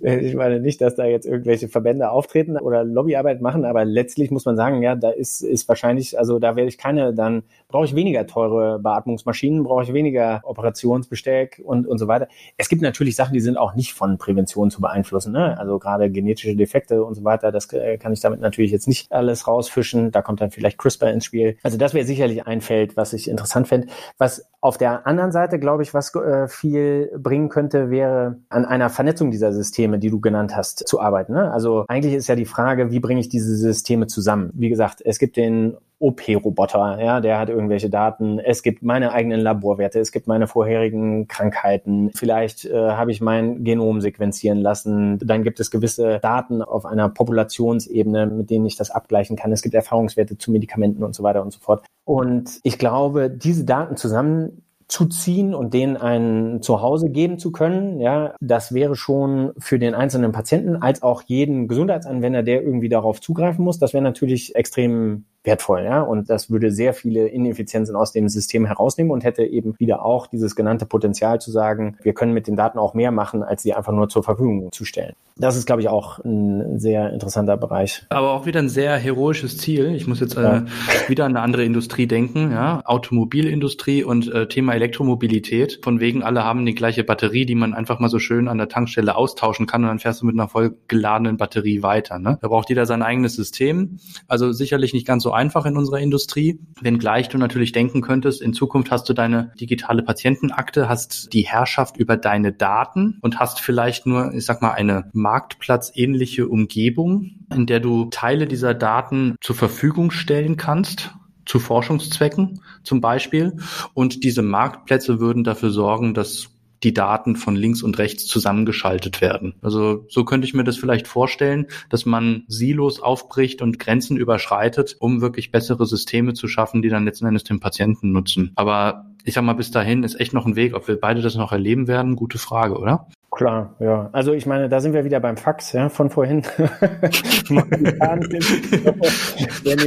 ich 0.20 0.34
meine 0.34 0.60
nicht, 0.60 0.80
dass 0.80 0.94
da 0.94 1.04
jetzt 1.04 1.26
irgendwelche 1.26 1.68
Verbände 1.68 2.10
auftreten 2.10 2.56
oder 2.56 2.84
Lobbyarbeit 2.84 3.40
machen, 3.40 3.64
aber 3.64 3.84
letztlich 3.84 4.30
muss 4.30 4.44
man 4.44 4.56
sagen, 4.56 4.82
ja, 4.82 4.94
da 4.94 5.10
ist, 5.10 5.42
ist 5.42 5.68
wahrscheinlich, 5.68 6.18
also 6.18 6.38
da 6.38 6.56
werde 6.56 6.68
ich 6.68 6.78
keine, 6.78 7.14
dann 7.14 7.42
brauche 7.68 7.84
ich 7.84 7.94
weniger 7.94 8.26
teure 8.26 8.78
Beatmungsmaschinen, 8.78 9.64
brauche 9.64 9.82
ich 9.82 9.92
weniger 9.92 10.40
Operationsbesteck 10.44 11.60
und, 11.64 11.86
und 11.86 11.98
so 11.98 12.08
weiter. 12.08 12.28
Es 12.56 12.68
gibt 12.68 12.82
natürlich 12.82 13.16
Sachen, 13.16 13.34
die 13.34 13.40
sind 13.40 13.56
auch 13.56 13.74
nicht 13.74 13.94
von 13.94 14.18
Prävention 14.18 14.70
zu 14.70 14.80
beeinflussen, 14.80 15.32
ne? 15.32 15.58
also 15.58 15.78
gerade 15.78 16.10
genetische 16.10 16.54
Defekte 16.54 17.04
und 17.04 17.14
so 17.14 17.24
weiter, 17.24 17.52
das 17.52 17.72
äh, 17.72 17.98
kann 17.98 18.12
ich 18.12 18.20
damit 18.20 18.40
natürlich 18.40 18.70
jetzt 18.70 18.88
nicht 18.88 19.10
alles 19.12 19.46
rausfischen, 19.46 20.10
da 20.10 20.22
kommt 20.22 20.40
dann 20.40 20.50
vielleicht 20.50 20.78
CRISPR 20.78 21.12
ins 21.12 21.24
Spiel. 21.24 21.56
Also 21.62 21.78
das 21.78 21.94
wäre 21.94 22.06
sicherlich 22.06 22.46
ein 22.46 22.60
Feld, 22.60 22.96
was 22.96 23.12
ich 23.12 23.28
interessant 23.28 23.68
fände. 23.68 23.88
Was 24.18 24.48
auf 24.60 24.76
der 24.76 25.06
anderen 25.06 25.30
Seite, 25.30 25.60
glaube 25.60 25.84
ich, 25.84 25.94
was 25.94 26.12
äh, 26.16 26.48
viel 26.48 27.12
bringen 27.16 27.48
könnte, 27.48 27.90
wäre 27.90 28.38
an 28.48 28.64
einer 28.64 28.90
Vernetzung 28.90 29.30
dieser 29.30 29.52
Systeme, 29.52 29.87
die 29.96 30.10
du 30.10 30.20
genannt 30.20 30.54
hast, 30.54 30.86
zu 30.86 31.00
arbeiten. 31.00 31.32
Ne? 31.32 31.50
Also 31.50 31.86
eigentlich 31.88 32.12
ist 32.12 32.28
ja 32.28 32.36
die 32.36 32.44
Frage, 32.44 32.90
wie 32.90 33.00
bringe 33.00 33.20
ich 33.20 33.30
diese 33.30 33.56
Systeme 33.56 34.06
zusammen? 34.06 34.50
Wie 34.52 34.68
gesagt, 34.68 35.00
es 35.02 35.18
gibt 35.18 35.38
den 35.38 35.78
OP-Roboter, 36.00 36.98
ja, 37.02 37.20
der 37.20 37.40
hat 37.40 37.48
irgendwelche 37.48 37.90
Daten. 37.90 38.38
Es 38.38 38.62
gibt 38.62 38.82
meine 38.82 39.12
eigenen 39.12 39.40
Laborwerte, 39.40 39.98
es 39.98 40.12
gibt 40.12 40.28
meine 40.28 40.46
vorherigen 40.46 41.26
Krankheiten. 41.26 42.10
Vielleicht 42.14 42.66
äh, 42.66 42.90
habe 42.90 43.10
ich 43.10 43.20
mein 43.20 43.64
Genom 43.64 44.00
sequenzieren 44.00 44.58
lassen. 44.58 45.18
Dann 45.18 45.42
gibt 45.42 45.58
es 45.58 45.70
gewisse 45.70 46.20
Daten 46.20 46.62
auf 46.62 46.86
einer 46.86 47.08
Populationsebene, 47.08 48.26
mit 48.26 48.50
denen 48.50 48.66
ich 48.66 48.76
das 48.76 48.90
abgleichen 48.92 49.36
kann. 49.36 49.50
Es 49.50 49.62
gibt 49.62 49.74
Erfahrungswerte 49.74 50.38
zu 50.38 50.52
Medikamenten 50.52 51.02
und 51.02 51.16
so 51.16 51.24
weiter 51.24 51.42
und 51.42 51.52
so 51.52 51.58
fort. 51.58 51.84
Und 52.04 52.60
ich 52.62 52.78
glaube, 52.78 53.28
diese 53.28 53.64
Daten 53.64 53.96
zusammen 53.96 54.62
zu 54.88 55.06
ziehen 55.06 55.54
und 55.54 55.74
denen 55.74 55.96
ein 55.98 56.62
Zuhause 56.62 57.10
geben 57.10 57.38
zu 57.38 57.52
können, 57.52 58.00
ja, 58.00 58.34
das 58.40 58.72
wäre 58.72 58.96
schon 58.96 59.52
für 59.58 59.78
den 59.78 59.94
einzelnen 59.94 60.32
Patienten 60.32 60.76
als 60.76 61.02
auch 61.02 61.22
jeden 61.22 61.68
Gesundheitsanwender, 61.68 62.42
der 62.42 62.62
irgendwie 62.62 62.88
darauf 62.88 63.20
zugreifen 63.20 63.64
muss, 63.64 63.78
das 63.78 63.92
wäre 63.92 64.02
natürlich 64.02 64.54
extrem 64.56 65.26
wertvoll, 65.44 65.84
ja. 65.84 66.02
Und 66.02 66.30
das 66.30 66.50
würde 66.50 66.70
sehr 66.70 66.94
viele 66.94 67.28
Ineffizienzen 67.28 67.96
aus 67.96 68.12
dem 68.12 68.28
System 68.28 68.66
herausnehmen 68.66 69.12
und 69.12 69.24
hätte 69.24 69.44
eben 69.44 69.74
wieder 69.78 70.04
auch 70.04 70.26
dieses 70.26 70.56
genannte 70.56 70.86
Potenzial 70.86 71.40
zu 71.40 71.50
sagen, 71.50 71.96
wir 72.02 72.12
können 72.12 72.32
mit 72.32 72.46
den 72.46 72.56
Daten 72.56 72.78
auch 72.78 72.94
mehr 72.94 73.10
machen, 73.10 73.42
als 73.42 73.62
sie 73.62 73.74
einfach 73.74 73.92
nur 73.92 74.08
zur 74.08 74.22
Verfügung 74.22 74.70
zu 74.72 74.84
stellen. 74.84 75.14
Das 75.36 75.56
ist, 75.56 75.66
glaube 75.66 75.82
ich, 75.82 75.88
auch 75.88 76.18
ein 76.24 76.80
sehr 76.80 77.12
interessanter 77.12 77.56
Bereich. 77.56 78.04
Aber 78.08 78.32
auch 78.32 78.44
wieder 78.44 78.58
ein 78.58 78.68
sehr 78.68 78.96
heroisches 78.96 79.56
Ziel. 79.56 79.94
Ich 79.94 80.08
muss 80.08 80.18
jetzt 80.18 80.36
äh, 80.36 80.42
ja. 80.42 80.66
wieder 81.06 81.24
an 81.24 81.36
eine 81.36 81.42
andere 81.42 81.64
Industrie 81.64 82.08
denken, 82.08 82.50
ja. 82.50 82.82
Automobilindustrie 82.84 84.02
und 84.02 84.32
äh, 84.32 84.48
Thema 84.48 84.74
Elektromobilität. 84.74 85.78
Von 85.84 86.00
wegen, 86.00 86.24
alle 86.24 86.42
haben 86.42 86.66
die 86.66 86.74
gleiche 86.74 87.04
Batterie, 87.04 87.46
die 87.46 87.54
man 87.54 87.72
einfach 87.72 88.00
mal 88.00 88.08
so 88.08 88.18
schön 88.18 88.48
an 88.48 88.58
der 88.58 88.68
Tankstelle 88.68 89.14
austauschen 89.14 89.66
kann 89.66 89.82
und 89.82 89.88
dann 89.88 89.98
fährst 90.00 90.22
du 90.22 90.26
mit 90.26 90.34
einer 90.34 90.48
voll 90.48 90.76
geladenen 90.88 91.36
Batterie 91.36 91.82
weiter. 91.82 92.18
Ne? 92.18 92.38
Da 92.40 92.48
braucht 92.48 92.68
jeder 92.68 92.84
sein 92.84 93.02
eigenes 93.02 93.34
System. 93.34 93.98
Also 94.26 94.50
sicherlich 94.50 94.92
nicht 94.92 95.06
ganz 95.06 95.22
so 95.22 95.27
einfach 95.32 95.66
in 95.66 95.76
unserer 95.76 96.00
Industrie, 96.00 96.60
wenngleich 96.80 97.28
du 97.28 97.38
natürlich 97.38 97.72
denken 97.72 98.00
könntest, 98.00 98.42
in 98.42 98.52
Zukunft 98.52 98.90
hast 98.90 99.08
du 99.08 99.12
deine 99.12 99.52
digitale 99.60 100.02
Patientenakte, 100.02 100.88
hast 100.88 101.32
die 101.32 101.42
Herrschaft 101.42 101.96
über 101.96 102.16
deine 102.16 102.52
Daten 102.52 103.18
und 103.22 103.38
hast 103.38 103.60
vielleicht 103.60 104.06
nur, 104.06 104.32
ich 104.34 104.44
sag 104.44 104.62
mal, 104.62 104.72
eine 104.72 105.10
marktplatzähnliche 105.12 106.48
Umgebung, 106.48 107.46
in 107.54 107.66
der 107.66 107.80
du 107.80 108.06
Teile 108.06 108.46
dieser 108.46 108.74
Daten 108.74 109.36
zur 109.40 109.56
Verfügung 109.56 110.10
stellen 110.10 110.56
kannst 110.56 111.10
zu 111.48 111.58
Forschungszwecken 111.58 112.60
zum 112.84 113.00
Beispiel. 113.00 113.56
Und 113.94 114.22
diese 114.22 114.42
Marktplätze 114.42 115.18
würden 115.18 115.44
dafür 115.44 115.70
sorgen, 115.70 116.14
dass 116.14 116.50
die 116.82 116.94
Daten 116.94 117.36
von 117.36 117.56
links 117.56 117.82
und 117.82 117.98
rechts 117.98 118.26
zusammengeschaltet 118.26 119.20
werden. 119.20 119.54
Also 119.62 120.06
so 120.08 120.24
könnte 120.24 120.46
ich 120.46 120.54
mir 120.54 120.64
das 120.64 120.76
vielleicht 120.76 121.08
vorstellen, 121.08 121.66
dass 121.88 122.06
man 122.06 122.44
Silos 122.48 123.00
aufbricht 123.00 123.62
und 123.62 123.78
Grenzen 123.78 124.16
überschreitet, 124.16 124.96
um 125.00 125.20
wirklich 125.20 125.50
bessere 125.50 125.86
Systeme 125.86 126.34
zu 126.34 126.48
schaffen, 126.48 126.82
die 126.82 126.88
dann 126.88 127.04
letzten 127.04 127.26
Endes 127.26 127.44
den 127.44 127.60
Patienten 127.60 128.12
nutzen. 128.12 128.52
Aber 128.56 129.06
ich 129.24 129.34
sag 129.34 129.44
mal, 129.44 129.54
bis 129.54 129.70
dahin 129.70 130.04
ist 130.04 130.18
echt 130.18 130.32
noch 130.32 130.46
ein 130.46 130.56
Weg. 130.56 130.74
Ob 130.74 130.88
wir 130.88 130.98
beide 130.98 131.20
das 131.20 131.34
noch 131.34 131.52
erleben 131.52 131.88
werden, 131.88 132.16
gute 132.16 132.38
Frage, 132.38 132.78
oder? 132.78 133.08
Klar, 133.38 133.76
ja. 133.78 134.10
Also 134.10 134.32
ich 134.32 134.46
meine, 134.46 134.68
da 134.68 134.80
sind 134.80 134.94
wir 134.94 135.04
wieder 135.04 135.20
beim 135.20 135.36
Fax, 135.36 135.72
ja, 135.72 135.88
von 135.88 136.10
vorhin. 136.10 136.42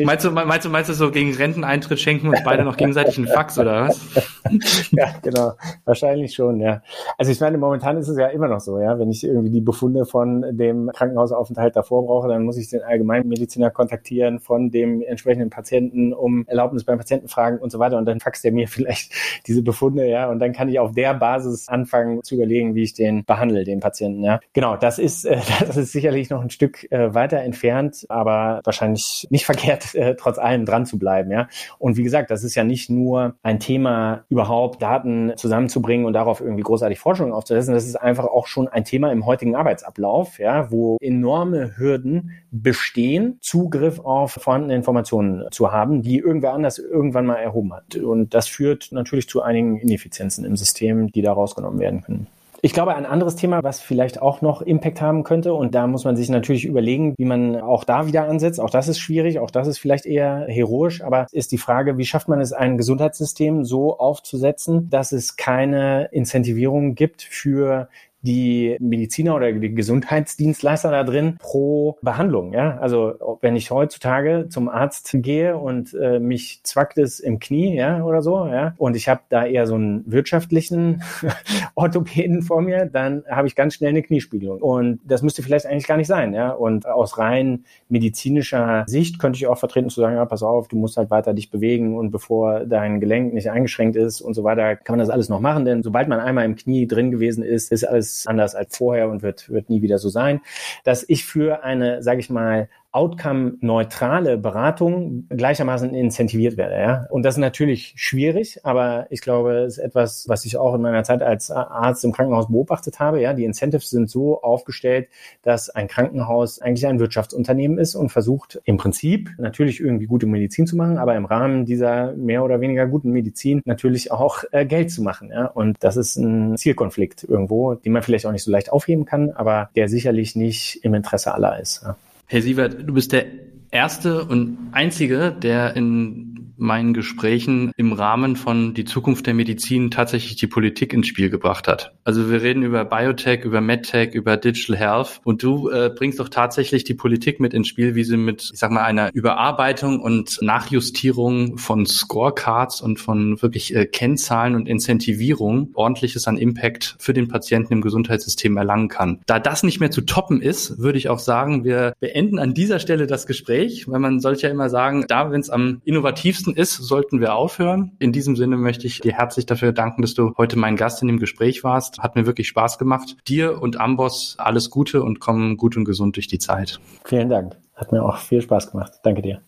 meinst, 0.06 0.24
du, 0.24 0.32
meinst 0.32 0.66
du, 0.66 0.70
meinst 0.70 0.90
du 0.90 0.94
so 0.94 1.12
gegen 1.12 1.34
Renteneintritt 1.34 2.00
schenken 2.00 2.30
uns 2.30 2.42
beide 2.46 2.64
noch 2.64 2.78
gegenseitig 2.78 3.18
einen 3.18 3.28
Fax 3.28 3.60
oder 3.60 3.90
was? 3.90 4.00
ja, 4.92 5.08
genau. 5.22 5.52
Wahrscheinlich 5.84 6.34
schon, 6.34 6.62
ja. 6.62 6.82
Also 7.18 7.34
ich 7.34 7.42
meine, 7.42 7.58
momentan 7.58 7.98
ist 7.98 8.08
es 8.08 8.18
ja 8.18 8.28
immer 8.28 8.48
noch 8.48 8.62
so, 8.62 8.80
ja. 8.80 8.98
Wenn 8.98 9.12
ich 9.12 9.22
irgendwie 9.26 9.50
die 9.50 9.60
Befunde 9.60 10.06
von 10.06 10.46
dem 10.58 10.90
Krankenhausaufenthalt 10.96 11.76
davor 11.76 12.06
brauche, 12.06 12.30
dann 12.30 12.44
muss 12.44 12.56
ich 12.56 12.70
den 12.70 12.84
Allgemeinmediziner 12.84 13.70
kontaktieren 13.70 14.40
von 14.40 14.72
dem 14.72 15.02
entsprechenden 15.02 15.50
Patienten, 15.50 16.14
um 16.14 16.48
Erlaubnis 16.48 16.86
beim 16.86 17.00
Patienten 17.00 17.28
fragen 17.28 17.58
und 17.58 17.70
so 17.70 17.80
weiter. 17.80 17.98
Und 17.98 18.06
dann 18.06 18.22
faxt 18.22 18.46
er 18.46 18.54
mir 18.54 18.68
vielleicht 18.70 19.12
diese 19.46 19.62
Befunde, 19.62 20.08
ja. 20.08 20.30
Und 20.30 20.40
dann 20.40 20.54
kann 20.54 20.70
ich 20.70 20.80
auf 20.80 20.94
der 20.94 21.16
Basis 21.16 21.68
anfangen 21.68 22.24
zu 22.24 22.36
überlegen, 22.36 22.76
wie 22.76 22.84
ich 22.84 22.94
den 22.94 23.26
behandle 23.26 23.41
behandle 23.42 23.64
den 23.64 23.80
Patienten. 23.80 24.24
Ja, 24.24 24.40
genau. 24.54 24.78
Das 24.78 25.00
ist 25.00 25.26
äh, 25.26 25.38
das 25.60 25.76
ist 25.76 25.92
sicherlich 25.92 26.30
noch 26.30 26.42
ein 26.42 26.50
Stück 26.50 26.90
äh, 26.92 27.14
weiter 27.14 27.40
entfernt, 27.40 28.06
aber 28.10 28.62
wahrscheinlich 28.64 29.28
nicht 29.30 29.46
verkehrt, 29.52 29.96
äh, 29.96 30.16
trotz 30.16 30.38
allem 30.38 30.66
dran 30.66 30.86
zu 30.86 31.00
bleiben. 31.00 31.32
Ja, 31.32 31.48
und 31.80 31.98
wie 31.98 32.04
gesagt, 32.04 32.30
das 32.32 32.44
ist 32.44 32.56
ja 32.56 32.64
nicht 32.64 32.90
nur 32.90 33.36
ein 33.42 33.60
Thema, 33.60 34.26
überhaupt 34.30 34.82
Daten 34.82 35.34
zusammenzubringen 35.36 36.06
und 36.06 36.14
darauf 36.14 36.42
irgendwie 36.42 36.64
großartig 36.64 37.00
Forschung 37.00 37.34
aufzusetzen. 37.34 37.74
Das 37.74 37.86
ist 37.86 37.96
einfach 37.96 38.26
auch 38.26 38.48
schon 38.48 38.68
ein 38.68 38.86
Thema 38.86 39.12
im 39.12 39.26
heutigen 39.26 39.56
Arbeitsablauf, 39.56 40.40
ja, 40.40 40.72
wo 40.72 40.98
enorme 41.02 41.78
Hürden 41.78 42.32
bestehen, 42.52 43.38
Zugriff 43.42 44.00
auf 44.00 44.34
vorhandene 44.34 44.76
Informationen 44.76 45.46
zu 45.52 45.72
haben, 45.72 46.02
die 46.02 46.20
irgendwer 46.20 46.54
anders 46.54 46.78
irgendwann 46.78 47.26
mal 47.26 47.38
erhoben 47.38 47.74
hat. 47.74 47.96
Und 47.96 48.34
das 48.34 48.48
führt 48.48 48.90
natürlich 48.92 49.28
zu 49.28 49.42
einigen 49.42 49.78
Ineffizienzen 49.78 50.46
im 50.46 50.56
System, 50.56 51.12
die 51.12 51.22
da 51.22 51.34
rausgenommen 51.34 51.80
werden 51.80 52.02
können. 52.02 52.28
Ich 52.64 52.74
glaube, 52.74 52.96
ein 52.96 53.08
anderes 53.08 53.36
Thema, 53.36 53.64
was 53.64 53.82
vielleicht 53.82 54.22
auch 54.22 54.42
noch 54.42 54.62
Impact 54.62 55.02
haben 55.02 55.24
könnte, 55.24 55.56
und 55.56 55.74
da 55.74 55.88
muss 55.88 56.04
man 56.04 56.16
sich 56.16 56.30
natürlich 56.30 56.66
überlegen, 56.66 57.16
wie 57.18 57.26
man 57.26 57.60
auch 57.60 57.84
da 57.84 58.06
wieder 58.06 58.28
ansetzt. 58.28 58.60
Auch 58.60 58.70
das 58.70 58.88
ist 58.88 59.00
schwierig, 59.00 59.40
auch 59.40 59.50
das 59.50 59.68
ist 59.68 59.80
vielleicht 59.80 60.06
eher 60.06 60.46
heroisch, 60.48 61.02
aber 61.02 61.26
ist 61.32 61.52
die 61.52 61.58
Frage, 61.58 61.98
wie 61.98 62.06
schafft 62.06 62.28
man 62.28 62.40
es, 62.40 62.54
ein 62.54 62.78
Gesundheitssystem 62.78 63.66
so 63.66 63.98
aufzusetzen, 63.98 64.92
dass 64.92 65.12
es 65.12 65.38
keine 65.38 66.10
Incentivierung 66.12 66.94
gibt 66.94 67.24
für 67.24 67.90
die 68.22 68.78
Mediziner 68.80 69.36
oder 69.36 69.52
die 69.52 69.74
Gesundheitsdienstleister 69.74 70.92
da 70.92 71.04
drin 71.04 71.38
pro 71.40 71.98
Behandlung. 72.02 72.54
Ja? 72.54 72.78
Also 72.78 73.38
wenn 73.42 73.56
ich 73.56 73.72
heutzutage 73.72 74.48
zum 74.50 74.70
Arzt 74.70 75.10
gehe 75.14 75.58
und 75.58 75.94
äh, 75.94 76.20
mich 76.20 76.62
zwackt 76.64 76.98
es 76.98 77.20
im 77.20 77.40
Knie 77.40 77.76
ja, 77.76 78.04
oder 78.04 78.22
so, 78.22 78.48
ja, 78.48 78.74
und 78.78 78.96
ich 78.96 79.10
habe 79.10 79.22
da 79.30 79.46
eher 79.46 79.66
so 79.68 79.76
einen 79.76 80.04
wirtschaftlichen 80.12 81.04
Orthopäden 81.76 82.44
vor 82.44 82.62
mir, 82.62 82.86
dann 82.86 83.24
habe 83.30 83.48
ich 83.48 83.56
ganz 83.56 83.76
schnell 83.76 83.90
eine 83.90 84.04
Kniespiegelung. 84.04 84.62
Und 84.62 85.00
das 85.06 85.22
müsste 85.22 85.42
vielleicht 85.44 85.66
eigentlich 85.66 85.88
gar 85.88 85.98
nicht 85.98 86.08
sein. 86.08 86.34
Ja? 86.34 86.52
Und 86.52 86.88
aus 86.88 87.18
rein 87.18 87.66
medizinischer 87.90 88.84
Sicht 88.88 89.20
könnte 89.20 89.38
ich 89.38 89.48
auch 89.48 89.58
vertreten 89.58 89.90
zu 89.90 90.02
sagen, 90.02 90.16
ja, 90.16 90.26
pass 90.26 90.44
auf, 90.44 90.68
du 90.68 90.78
musst 90.78 90.98
halt 90.98 91.10
weiter 91.10 91.34
dich 91.34 91.50
bewegen 91.50 91.98
und 91.98 92.12
bevor 92.12 92.66
dein 92.66 93.00
Gelenk 93.00 93.34
nicht 93.34 93.50
eingeschränkt 93.50 93.96
ist 93.96 94.22
und 94.22 94.34
so 94.34 94.44
weiter, 94.44 94.76
kann 94.76 94.94
man 94.94 95.00
das 95.00 95.10
alles 95.10 95.30
noch 95.30 95.40
machen. 95.40 95.66
Denn 95.66 95.84
sobald 95.84 96.08
man 96.08 96.20
einmal 96.20 96.46
im 96.46 96.56
Knie 96.56 96.88
drin 96.88 97.12
gewesen 97.12 97.44
ist, 97.44 97.72
ist 97.72 97.84
alles 97.84 98.11
anders 98.28 98.56
als 98.56 98.78
vorher 98.78 99.10
und 99.10 99.22
wird, 99.22 99.50
wird 99.50 99.70
nie 99.70 99.82
wieder 99.82 99.98
so 99.98 100.10
sein, 100.10 100.42
dass 100.84 101.06
ich 101.08 101.26
für 101.26 101.64
eine, 101.64 102.04
sage 102.04 102.20
ich 102.20 102.30
mal, 102.30 102.70
outcome-neutrale 102.94 104.38
Beratung 104.38 105.26
gleichermaßen 105.30 105.94
incentiviert 105.94 106.58
werde. 106.58 106.76
Ja? 106.76 107.06
Und 107.10 107.24
das 107.24 107.36
ist 107.36 107.40
natürlich 107.40 107.94
schwierig, 107.96 108.60
aber 108.64 109.08
ich 109.10 109.22
glaube, 109.22 109.60
es 109.60 109.78
ist 109.78 109.84
etwas, 109.84 110.28
was 110.28 110.46
ich 110.46 110.58
auch 110.58 110.76
in 110.76 110.82
meiner 110.82 111.04
Zeit 111.04 111.22
als 111.22 111.52
Arzt 111.52 112.04
im 112.04 112.12
Krankenhaus 112.12 112.48
beobachtet 112.48 113.00
habe. 113.00 113.22
Ja, 113.22 113.34
die 113.34 113.46
Incentives 113.46 113.90
sind 113.90 114.10
so 114.10 114.42
aufgestellt, 114.42 115.08
dass 115.42 115.70
ein 115.70 115.88
Krankenhaus 115.88 116.60
eigentlich 116.60 116.86
ein 116.86 117.00
Wirtschaftsunternehmen 117.00 117.78
ist 117.78 117.96
und 117.96 118.10
versucht 118.10 118.62
im 118.66 118.76
Prinzip 118.76 119.30
natürlich 119.38 119.80
irgendwie 119.80 120.08
gute 120.08 120.26
Medizin 120.26 120.68
zu 120.68 120.76
machen, 120.76 120.98
aber 120.98 121.16
im 121.16 121.26
Rahmen 121.26 121.66
dieser 121.66 122.12
mehr 122.14 122.44
oder 122.44 122.60
weniger 122.60 122.88
guten 122.88 123.12
Medizin 123.12 123.62
natürlich 123.64 124.12
auch 124.12 124.44
äh, 124.52 124.66
Geld 124.66 124.92
zu 124.92 125.02
machen. 125.02 125.30
Ja? 125.30 125.46
Und 125.46 125.78
das 125.80 125.96
ist 125.96 126.18
ein 126.18 126.58
Zielkonflikt 126.58 127.24
irgendwo, 127.24 127.76
den 127.76 127.94
man 127.94 128.02
vielleicht 128.02 128.26
auch 128.26 128.32
nicht 128.34 128.44
so 128.44 128.52
leicht 128.52 128.72
aufheben 128.72 129.06
kann, 129.06 129.32
aber 129.32 129.70
der 129.78 129.88
sicherlich 129.88 130.36
nicht 130.36 130.84
im 130.84 130.94
Interesse 130.94 131.34
aller 131.34 131.58
ist. 131.60 131.84
Ja? 131.84 131.96
Herr 132.32 132.42
Sievert, 132.42 132.88
du 132.88 132.94
bist 132.94 133.12
der 133.12 133.26
erste 133.72 134.24
und 134.24 134.70
einzige, 134.72 135.34
der 135.34 135.76
in 135.76 136.31
meinen 136.62 136.94
Gesprächen 136.94 137.72
im 137.76 137.92
Rahmen 137.92 138.36
von 138.36 138.74
die 138.74 138.86
Zukunft 138.86 139.28
der 139.28 139.34
Medizin 139.34 139.92
tatsächlich 139.92 140.36
die 140.36 140.48
Politik 140.48 140.94
ins 140.94 141.08
Spiel 141.08 141.30
gebracht 141.30 141.68
hat. 141.68 141.94
Also 142.04 142.30
wir 142.30 142.42
reden 142.42 142.64
über 142.64 142.86
Biotech, 142.86 143.44
über 143.44 143.62
MedTech, 143.62 144.14
über 144.14 144.38
Digital 144.38 144.78
Health 144.78 145.22
und 145.24 145.44
du 145.44 145.70
äh, 145.70 145.92
bringst 145.94 146.20
doch 146.20 146.30
tatsächlich 146.30 146.84
die 146.84 146.94
Politik 146.94 147.40
mit 147.40 147.54
ins 147.54 147.68
Spiel, 147.68 147.96
wie 147.96 148.04
sie 148.04 148.18
mit, 148.18 148.50
ich 148.54 148.60
sag 148.60 148.72
mal, 148.72 148.84
einer 148.84 149.14
Überarbeitung 149.14 150.00
und 150.00 150.40
Nachjustierung 150.42 151.58
von 151.58 151.86
Scorecards 151.86 152.82
und 152.82 153.00
von 153.00 153.42
wirklich 153.42 153.76
äh, 153.76 153.86
Kennzahlen 153.86 154.56
und 154.56 154.68
Incentivierung 154.68 155.72
ordentliches 155.74 156.28
an 156.28 156.38
Impact 156.38 156.96
für 157.00 157.14
den 157.14 157.28
Patienten 157.28 157.74
im 157.74 157.82
Gesundheitssystem 157.82 158.56
erlangen 158.56 158.88
kann. 158.88 159.20
Da 159.26 159.40
das 159.40 159.64
nicht 159.64 159.80
mehr 159.80 159.92
zu 159.92 160.02
toppen 160.02 160.42
ist, 160.42 160.78
würde 160.78 160.98
ich 160.98 161.10
auch 161.10 161.20
sagen, 161.20 161.64
wir 161.64 161.94
beenden 162.00 162.40
an 162.40 162.54
dieser 162.54 162.80
Stelle 162.80 163.08
das 163.08 163.26
Gespräch, 163.26 163.88
weil 163.88 164.00
man 164.00 164.20
sollte 164.20 164.44
ja 164.44 164.50
immer 164.50 164.70
sagen, 164.70 165.06
da, 165.08 165.32
wenn 165.32 165.42
es 165.42 165.50
am 165.50 165.82
innovativsten 165.86 166.51
Nutzen 166.52 166.62
ist, 166.62 166.76
sollten 166.76 167.20
wir 167.20 167.36
aufhören. 167.36 167.92
In 168.00 168.12
diesem 168.12 168.36
Sinne 168.36 168.58
möchte 168.58 168.88
ich 168.88 169.00
dir 169.00 169.14
herzlich 169.14 169.46
dafür 169.46 169.72
danken, 169.72 170.02
dass 170.02 170.14
du 170.14 170.34
heute 170.38 170.58
mein 170.58 170.76
Gast 170.76 171.02
in 171.02 171.08
dem 171.08 171.20
Gespräch 171.20 171.64
warst. 171.64 172.00
Hat 172.00 172.16
mir 172.16 172.26
wirklich 172.26 172.48
Spaß 172.48 172.78
gemacht. 172.78 173.18
Dir 173.28 173.62
und 173.62 173.80
Amboss 173.80 174.36
alles 174.38 174.70
Gute 174.70 175.04
und 175.04 175.20
komm 175.20 175.58
gut 175.58 175.78
und 175.78 175.86
gesund 175.86 176.16
durch 176.16 176.28
die 176.28 176.40
Zeit. 176.40 176.80
Vielen 177.06 177.30
Dank. 177.30 177.58
Hat 177.76 177.92
mir 177.92 178.04
auch 178.04 178.18
viel 178.18 178.42
Spaß 178.42 178.72
gemacht. 178.72 178.94
Danke 179.04 179.22
dir. 179.22 179.42